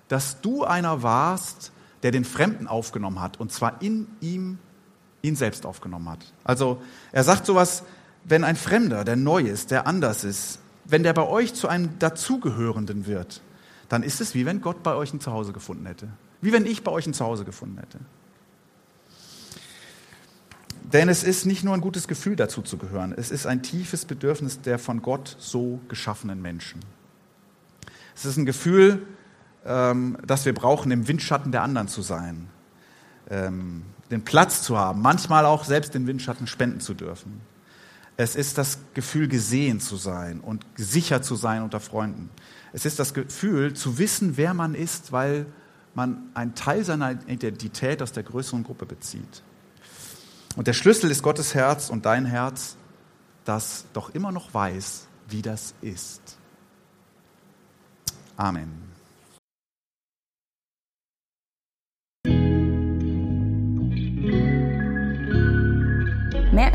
dass 0.08 0.40
du 0.40 0.64
einer 0.64 1.02
warst, 1.02 1.72
der 2.02 2.10
den 2.10 2.24
Fremden 2.24 2.66
aufgenommen 2.66 3.20
hat 3.20 3.40
und 3.40 3.52
zwar 3.52 3.82
in 3.82 4.06
ihm 4.20 4.58
ihn 5.22 5.36
selbst 5.36 5.66
aufgenommen 5.66 6.08
hat. 6.08 6.32
Also 6.44 6.80
er 7.12 7.24
sagt 7.24 7.44
sowas, 7.44 7.82
wenn 8.24 8.44
ein 8.44 8.56
Fremder, 8.56 9.04
der 9.04 9.16
neu 9.16 9.42
ist, 9.42 9.70
der 9.70 9.86
anders 9.86 10.24
ist, 10.24 10.58
wenn 10.84 11.02
der 11.02 11.12
bei 11.12 11.26
euch 11.26 11.54
zu 11.54 11.68
einem 11.68 11.98
Dazugehörenden 11.98 13.06
wird, 13.06 13.42
dann 13.88 14.02
ist 14.02 14.20
es 14.20 14.34
wie 14.34 14.46
wenn 14.46 14.60
Gott 14.60 14.82
bei 14.82 14.94
euch 14.94 15.12
ein 15.12 15.20
Zuhause 15.20 15.52
gefunden 15.52 15.86
hätte. 15.86 16.08
Wie 16.40 16.52
wenn 16.52 16.66
ich 16.66 16.84
bei 16.84 16.92
euch 16.92 17.06
ein 17.06 17.14
Zuhause 17.14 17.44
gefunden 17.44 17.78
hätte. 17.78 17.98
Denn 20.92 21.08
es 21.08 21.22
ist 21.22 21.46
nicht 21.46 21.62
nur 21.62 21.74
ein 21.74 21.80
gutes 21.80 22.08
Gefühl, 22.08 22.34
dazu 22.34 22.62
zu 22.62 22.76
gehören. 22.76 23.14
Es 23.16 23.30
ist 23.30 23.46
ein 23.46 23.62
tiefes 23.62 24.04
Bedürfnis 24.04 24.60
der 24.60 24.78
von 24.78 25.02
Gott 25.02 25.36
so 25.38 25.80
geschaffenen 25.88 26.42
Menschen. 26.42 26.80
Es 28.14 28.24
ist 28.24 28.36
ein 28.36 28.46
Gefühl, 28.46 29.06
ähm, 29.64 30.18
das 30.26 30.44
wir 30.46 30.54
brauchen, 30.54 30.90
im 30.90 31.06
Windschatten 31.06 31.52
der 31.52 31.62
anderen 31.62 31.88
zu 31.88 32.02
sein, 32.02 32.48
ähm, 33.28 33.82
den 34.10 34.24
Platz 34.24 34.62
zu 34.62 34.78
haben, 34.78 35.00
manchmal 35.00 35.46
auch 35.46 35.64
selbst 35.64 35.94
den 35.94 36.06
Windschatten 36.06 36.46
spenden 36.46 36.80
zu 36.80 36.94
dürfen. 36.94 37.40
Es 38.22 38.36
ist 38.36 38.58
das 38.58 38.80
Gefühl, 38.92 39.28
gesehen 39.28 39.80
zu 39.80 39.96
sein 39.96 40.40
und 40.40 40.66
sicher 40.76 41.22
zu 41.22 41.36
sein 41.36 41.62
unter 41.62 41.80
Freunden. 41.80 42.28
Es 42.74 42.84
ist 42.84 42.98
das 42.98 43.14
Gefühl, 43.14 43.72
zu 43.72 43.96
wissen, 43.96 44.36
wer 44.36 44.52
man 44.52 44.74
ist, 44.74 45.10
weil 45.10 45.46
man 45.94 46.28
einen 46.34 46.54
Teil 46.54 46.84
seiner 46.84 47.12
Identität 47.28 48.02
aus 48.02 48.12
der 48.12 48.22
größeren 48.22 48.62
Gruppe 48.62 48.84
bezieht. 48.84 49.42
Und 50.54 50.66
der 50.66 50.74
Schlüssel 50.74 51.10
ist 51.10 51.22
Gottes 51.22 51.54
Herz 51.54 51.88
und 51.88 52.04
dein 52.04 52.26
Herz, 52.26 52.76
das 53.46 53.86
doch 53.94 54.10
immer 54.10 54.32
noch 54.32 54.52
weiß, 54.52 55.06
wie 55.30 55.40
das 55.40 55.72
ist. 55.80 56.36
Amen. 58.36 58.79